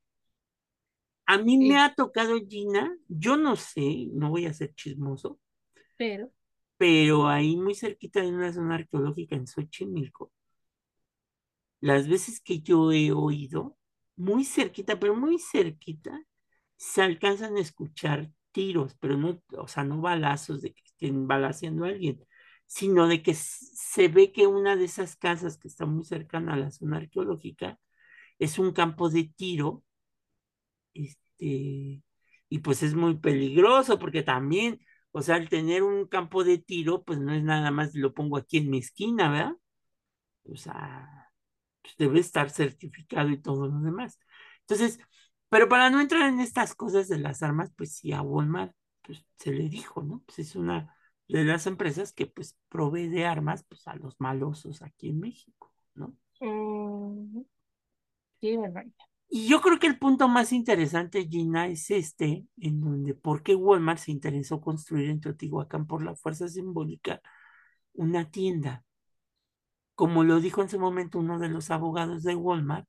A 1.27 1.37
mí 1.37 1.57
me 1.59 1.77
ha 1.79 1.93
tocado, 1.93 2.39
Gina, 2.49 2.97
yo 3.07 3.37
no 3.37 3.55
sé, 3.55 4.07
no 4.13 4.31
voy 4.31 4.47
a 4.47 4.53
ser 4.53 4.73
chismoso, 4.73 5.39
pero, 5.97 6.31
pero 6.77 7.27
ahí 7.27 7.55
muy 7.57 7.75
cerquita 7.75 8.21
de 8.21 8.29
una 8.29 8.51
zona 8.53 8.75
arqueológica 8.75 9.35
en 9.35 9.47
Xochimilco, 9.47 10.31
las 11.85 12.07
veces 12.07 12.39
que 12.41 12.61
yo 12.61 12.91
he 12.91 13.11
oído, 13.11 13.77
muy 14.15 14.45
cerquita, 14.45 14.99
pero 14.99 15.15
muy 15.15 15.39
cerquita, 15.39 16.21
se 16.77 17.01
alcanzan 17.01 17.57
a 17.57 17.61
escuchar 17.61 18.31
tiros, 18.51 18.95
pero 18.99 19.17
no, 19.17 19.41
o 19.57 19.67
sea, 19.67 19.83
no 19.83 20.01
balazos 20.01 20.61
de 20.61 20.73
que 20.73 20.83
estén 20.85 21.27
balaceando 21.27 21.85
a 21.85 21.89
alguien, 21.89 22.23
sino 22.65 23.07
de 23.07 23.21
que 23.23 23.33
se 23.35 24.07
ve 24.09 24.31
que 24.31 24.47
una 24.47 24.75
de 24.75 24.85
esas 24.85 25.15
casas 25.15 25.57
que 25.57 25.67
está 25.67 25.85
muy 25.85 26.03
cercana 26.05 26.53
a 26.53 26.57
la 26.57 26.71
zona 26.71 26.97
arqueológica 26.97 27.79
es 28.39 28.59
un 28.59 28.73
campo 28.73 29.09
de 29.09 29.25
tiro, 29.37 29.83
este, 30.93 32.03
y 32.49 32.59
pues 32.63 32.83
es 32.83 32.95
muy 32.95 33.17
peligroso 33.17 33.99
porque 33.99 34.23
también, 34.23 34.79
O 35.11 35.21
sea, 35.21 35.35
al 35.35 35.49
tener 35.49 35.83
un 35.83 36.07
campo 36.07 36.43
de 36.43 36.57
tiro, 36.57 37.03
pues 37.05 37.19
no 37.19 37.33
es 37.33 37.43
nada 37.43 37.71
más 37.71 37.95
lo 37.95 38.13
pongo 38.13 38.37
aquí 38.37 38.57
en 38.57 38.69
mi 38.69 38.79
esquina, 38.79 39.31
¿verdad? 39.31 39.53
O 40.45 40.57
sea, 40.57 41.24
pues 41.85 41.95
debe 41.97 42.19
estar 42.19 42.49
certificado 42.49 43.29
y 43.29 43.37
todo 43.39 43.67
lo 43.67 43.79
demás. 43.79 44.19
Entonces, 44.61 44.99
pero 45.49 45.69
para 45.69 45.91
no 45.91 46.01
entrar 46.01 46.27
en 46.27 46.39
estas 46.39 46.73
cosas 46.73 47.07
de 47.07 47.19
las 47.19 47.43
armas, 47.43 47.71
pues 47.75 47.93
sí, 47.93 48.11
a 48.11 48.23
Walmart 48.23 48.73
pues, 49.03 49.23
se 49.37 49.51
le 49.51 49.69
dijo, 49.69 50.01
¿no? 50.01 50.23
Pues 50.25 50.39
es 50.39 50.55
una 50.55 50.95
de 51.27 51.43
las 51.43 51.67
empresas 51.67 52.11
que 52.11 52.25
pues 52.25 52.57
provee 52.69 53.07
de 53.07 53.25
armas 53.25 53.63
pues 53.63 53.87
a 53.87 53.95
los 53.95 54.19
malosos 54.19 54.81
aquí 54.81 55.09
en 55.09 55.19
México, 55.19 55.71
¿no? 55.93 56.15
Mm, 56.41 57.41
sí, 58.41 58.57
verdad. 58.57 58.85
Y 59.27 59.47
yo 59.47 59.61
creo 59.61 59.77
que 59.77 59.87
el 59.87 59.99
punto 59.99 60.27
más 60.27 60.53
interesante, 60.53 61.27
Gina, 61.27 61.67
es 61.67 61.91
este, 61.91 62.45
en 62.57 62.81
donde 62.81 63.13
por 63.13 63.43
qué 63.43 63.55
Walmart 63.55 63.99
se 63.99 64.11
interesó 64.11 64.61
construir 64.61 65.09
en 65.09 65.19
Teotihuacán 65.19 65.85
por 65.85 66.03
la 66.03 66.15
fuerza 66.15 66.47
simbólica 66.47 67.21
una 67.93 68.29
tienda. 68.29 68.84
Como 69.95 70.23
lo 70.23 70.39
dijo 70.39 70.61
en 70.61 70.69
su 70.69 70.79
momento 70.79 71.19
uno 71.19 71.39
de 71.39 71.49
los 71.49 71.71
abogados 71.71 72.23
de 72.23 72.35
Walmart, 72.35 72.87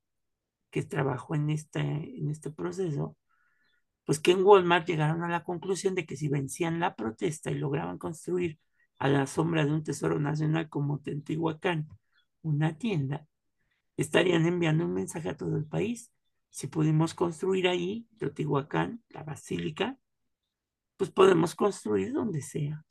que 0.70 0.82
trabajó 0.82 1.34
en 1.34 1.50
este, 1.50 1.80
en 1.80 2.30
este 2.30 2.50
proceso, 2.50 3.16
pues 4.04 4.20
que 4.20 4.32
en 4.32 4.44
Walmart 4.44 4.86
llegaron 4.86 5.22
a 5.24 5.28
la 5.28 5.44
conclusión 5.44 5.94
de 5.94 6.06
que 6.06 6.16
si 6.16 6.28
vencían 6.28 6.80
la 6.80 6.94
protesta 6.94 7.50
y 7.50 7.56
lograban 7.56 7.98
construir 7.98 8.58
a 8.98 9.08
la 9.08 9.26
sombra 9.26 9.64
de 9.64 9.72
un 9.72 9.84
tesoro 9.84 10.18
nacional 10.20 10.68
como 10.68 11.00
Teotihuacán 11.00 11.88
una 12.42 12.78
tienda, 12.78 13.26
estarían 13.96 14.46
enviando 14.46 14.84
un 14.84 14.94
mensaje 14.94 15.28
a 15.28 15.36
todo 15.36 15.56
el 15.56 15.66
país. 15.66 16.12
Si 16.50 16.68
pudimos 16.68 17.14
construir 17.14 17.68
ahí, 17.68 18.06
Teotihuacán, 18.18 19.02
la 19.08 19.24
basílica, 19.24 19.98
pues 20.96 21.10
podemos 21.10 21.54
construir 21.54 22.12
donde 22.12 22.42
sea. 22.42 22.84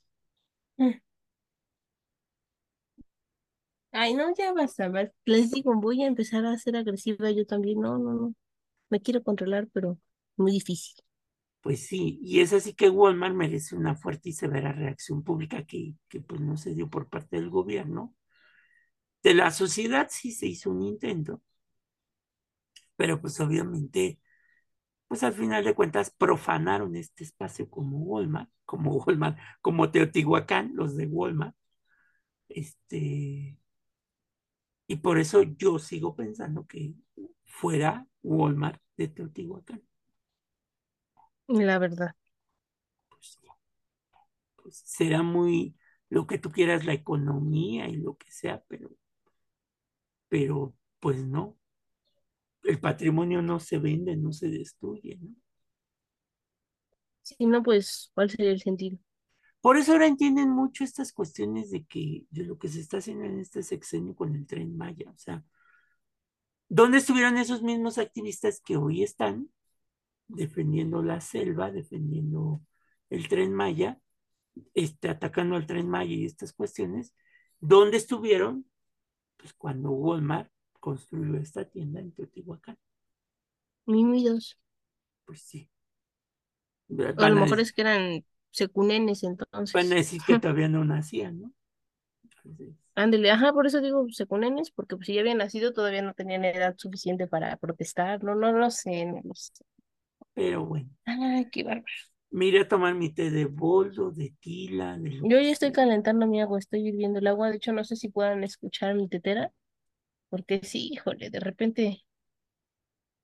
Ay, 3.96 4.14
no, 4.14 4.24
ya 4.36 4.52
basta, 4.52 4.88
basta. 4.88 5.14
Les 5.24 5.50
digo, 5.50 5.74
voy 5.74 6.02
a 6.02 6.06
empezar 6.06 6.44
a 6.46 6.56
ser 6.58 6.76
agresiva 6.76 7.30
yo 7.30 7.46
también. 7.46 7.80
No, 7.80 7.98
no, 7.98 8.12
no. 8.14 8.34
Me 8.90 9.00
quiero 9.00 9.22
controlar, 9.22 9.68
pero 9.72 9.98
muy 10.36 10.52
difícil. 10.52 10.96
Pues 11.60 11.86
sí, 11.86 12.18
y 12.22 12.40
es 12.40 12.52
así 12.54 12.72
que 12.74 12.88
Walmart 12.90 13.34
merece 13.34 13.74
una 13.76 13.94
fuerte 13.96 14.30
y 14.30 14.32
severa 14.32 14.72
reacción 14.72 15.22
pública 15.24 15.64
que, 15.66 15.94
que 16.08 16.20
pues 16.20 16.40
no 16.40 16.56
se 16.56 16.74
dio 16.74 16.88
por 16.88 17.08
parte 17.10 17.36
del 17.36 17.50
gobierno. 17.50 18.14
De 19.22 19.34
la 19.34 19.50
sociedad 19.50 20.08
sí 20.10 20.32
se 20.32 20.46
hizo 20.46 20.70
un 20.70 20.80
intento, 20.82 21.42
pero 22.96 23.20
pues 23.20 23.38
obviamente, 23.40 24.20
pues 25.08 25.22
al 25.22 25.34
final 25.34 25.64
de 25.64 25.74
cuentas 25.74 26.10
profanaron 26.10 26.96
este 26.96 27.24
espacio 27.24 27.70
como 27.70 27.98
Walmart, 28.00 28.50
como 28.64 28.92
Walmart, 28.96 29.38
como 29.62 29.90
Teotihuacán, 29.90 30.72
los 30.74 30.96
de 30.96 31.06
Walmart. 31.06 31.56
Este, 32.48 33.58
y 34.86 34.96
por 34.96 35.18
eso 35.18 35.42
yo 35.42 35.78
sigo 35.78 36.14
pensando 36.16 36.66
que 36.66 36.94
fuera 37.44 38.06
Walmart 38.22 38.80
de 38.96 39.08
Teotihuacán. 39.08 39.82
La 41.48 41.78
verdad. 41.78 42.14
Pues, 43.08 43.38
pues 44.56 44.82
será 44.84 45.22
muy 45.22 45.76
lo 46.08 46.26
que 46.26 46.38
tú 46.38 46.50
quieras, 46.50 46.84
la 46.84 46.92
economía 46.92 47.88
y 47.88 47.96
lo 47.96 48.16
que 48.16 48.30
sea, 48.30 48.62
pero, 48.68 48.90
pero 50.28 50.74
pues 51.00 51.24
no. 51.24 51.56
El 52.64 52.78
patrimonio 52.80 53.40
no 53.40 53.58
se 53.60 53.78
vende, 53.78 54.14
no 54.14 54.30
se 54.30 54.50
destruye, 54.50 55.16
¿no? 55.18 55.30
Si 57.22 57.44
no, 57.46 57.62
pues, 57.62 58.10
¿cuál 58.14 58.30
sería 58.30 58.52
el 58.52 58.60
sentido? 58.62 58.98
Por 59.60 59.76
eso 59.76 59.92
ahora 59.92 60.06
entienden 60.06 60.50
mucho 60.50 60.84
estas 60.84 61.12
cuestiones 61.12 61.70
de 61.70 61.84
que, 61.84 62.26
de 62.30 62.44
lo 62.44 62.58
que 62.58 62.68
se 62.68 62.80
está 62.80 62.98
haciendo 62.98 63.24
en 63.24 63.40
este 63.40 63.62
sexenio 63.62 64.14
con 64.14 64.34
el 64.34 64.46
tren 64.46 64.76
Maya. 64.76 65.10
O 65.10 65.18
sea, 65.18 65.44
¿dónde 66.68 66.98
estuvieron 66.98 67.36
esos 67.36 67.62
mismos 67.62 67.98
activistas 67.98 68.60
que 68.60 68.76
hoy 68.76 69.02
están 69.02 69.50
defendiendo 70.28 71.02
la 71.02 71.20
selva, 71.20 71.70
defendiendo 71.70 72.62
el 73.10 73.28
tren 73.28 73.52
Maya, 73.54 74.00
este, 74.74 75.08
atacando 75.08 75.56
al 75.56 75.66
tren 75.66 75.88
Maya 75.88 76.14
y 76.14 76.24
estas 76.24 76.52
cuestiones? 76.52 77.14
¿Dónde 77.58 77.96
estuvieron? 77.96 78.66
Pues 79.36 79.52
cuando 79.54 79.90
Walmart 79.90 80.50
construyó 80.80 81.36
esta 81.38 81.64
tienda 81.68 82.00
en 82.00 82.12
Teotihuacán. 82.12 82.78
Mímidos. 83.86 84.60
Pues 85.24 85.40
sí. 85.42 85.68
A 87.18 87.28
lo 87.28 87.40
mejor 87.40 87.58
es 87.58 87.72
que 87.72 87.80
eran 87.80 88.24
secunenes 88.56 89.22
entonces. 89.22 89.88
decir 89.90 90.20
que 90.26 90.38
todavía 90.40 90.68
no 90.68 90.84
nacían, 90.84 91.40
¿no? 91.40 91.52
Ándele, 92.94 93.30
ajá, 93.30 93.52
por 93.52 93.66
eso 93.66 93.82
digo 93.82 94.06
secunenes, 94.10 94.70
porque 94.70 94.96
pues, 94.96 95.06
si 95.06 95.14
ya 95.14 95.20
habían 95.20 95.38
nacido 95.38 95.72
todavía 95.72 96.00
no 96.00 96.14
tenían 96.14 96.44
edad 96.46 96.74
suficiente 96.78 97.26
para 97.26 97.56
protestar. 97.58 98.24
No, 98.24 98.34
no 98.34 98.52
lo 98.52 98.70
sé, 98.70 99.04
no 99.04 99.20
lo 99.22 99.34
sé. 99.34 99.52
pero 100.32 100.64
bueno. 100.64 100.88
Ay, 101.04 101.46
qué 101.50 101.62
bárbaro. 101.62 101.84
Me 102.30 102.46
iré 102.46 102.60
a 102.60 102.68
tomar 102.68 102.94
mi 102.94 103.10
té 103.12 103.30
de 103.30 103.44
boldo, 103.44 104.10
de 104.10 104.32
tila, 104.40 104.96
de 104.98 105.10
Yo 105.10 105.40
ya 105.40 105.50
estoy 105.50 105.72
calentando 105.72 106.26
mi 106.26 106.40
agua, 106.40 106.58
estoy 106.58 106.88
hirviendo 106.88 107.18
el 107.18 107.26
agua. 107.26 107.50
De 107.50 107.56
hecho, 107.56 107.72
no 107.72 107.84
sé 107.84 107.96
si 107.96 108.08
puedan 108.08 108.42
escuchar 108.44 108.94
mi 108.94 109.08
tetera, 109.08 109.52
porque 110.30 110.60
sí, 110.62 110.88
híjole, 110.92 111.30
de 111.30 111.40
repente, 111.40 112.05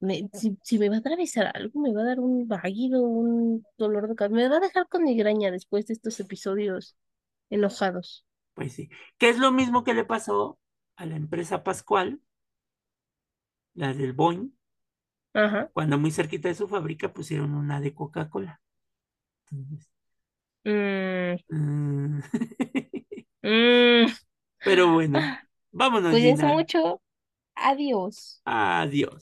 me- 0.03 0.29
si, 0.35 0.59
si 0.65 0.79
me 0.79 0.89
va 0.91 0.97
a 0.97 0.99
atravesar 1.01 1.53
algo, 1.57 1.81
me 1.81 1.93
va 1.95 2.03
a 2.03 2.05
dar 2.07 2.21
un 2.21 2.49
vaguido, 2.49 3.03
un 3.03 3.67
dolor 3.79 4.09
de 4.09 4.17
cabeza, 4.17 4.37
me 4.37 4.49
va 4.51 4.59
a 4.59 4.61
dejar 4.61 4.89
con 4.89 5.05
migraña 5.05 5.51
después 5.53 5.87
de 5.89 5.95
estos 5.95 6.21
episodios 6.21 6.97
enojados. 7.51 8.27
Pues 8.55 8.73
sí. 8.75 8.89
Que 9.19 9.29
es 9.31 9.39
lo 9.39 9.53
mismo 9.53 9.85
que 9.85 9.93
le 9.95 10.05
pasó 10.05 10.59
a 10.97 11.05
la 11.07 11.17
empresa 11.17 11.63
Pascual, 11.65 12.21
la 13.75 13.93
del 13.93 14.15
Boeing, 14.15 14.51
Ajá. 15.35 15.71
cuando 15.75 15.99
muy 15.99 16.11
cerquita 16.11 16.49
de 16.49 16.55
su 16.55 16.67
fábrica 16.69 17.13
pusieron 17.13 17.55
una 17.55 17.79
de 17.81 17.95
Coca-Cola. 17.95 18.61
Entonces, 19.51 19.91
Mm, 20.65 21.37
mm, 21.51 22.23
mm. 23.43 24.07
Pero 24.63 24.93
bueno, 24.93 25.33
vámonos, 25.71 26.19
Cuídense 26.19 26.47
Gina. 26.47 26.55
mucho. 26.55 27.03
Adiós. 27.57 28.43
Adiós. 28.47 29.23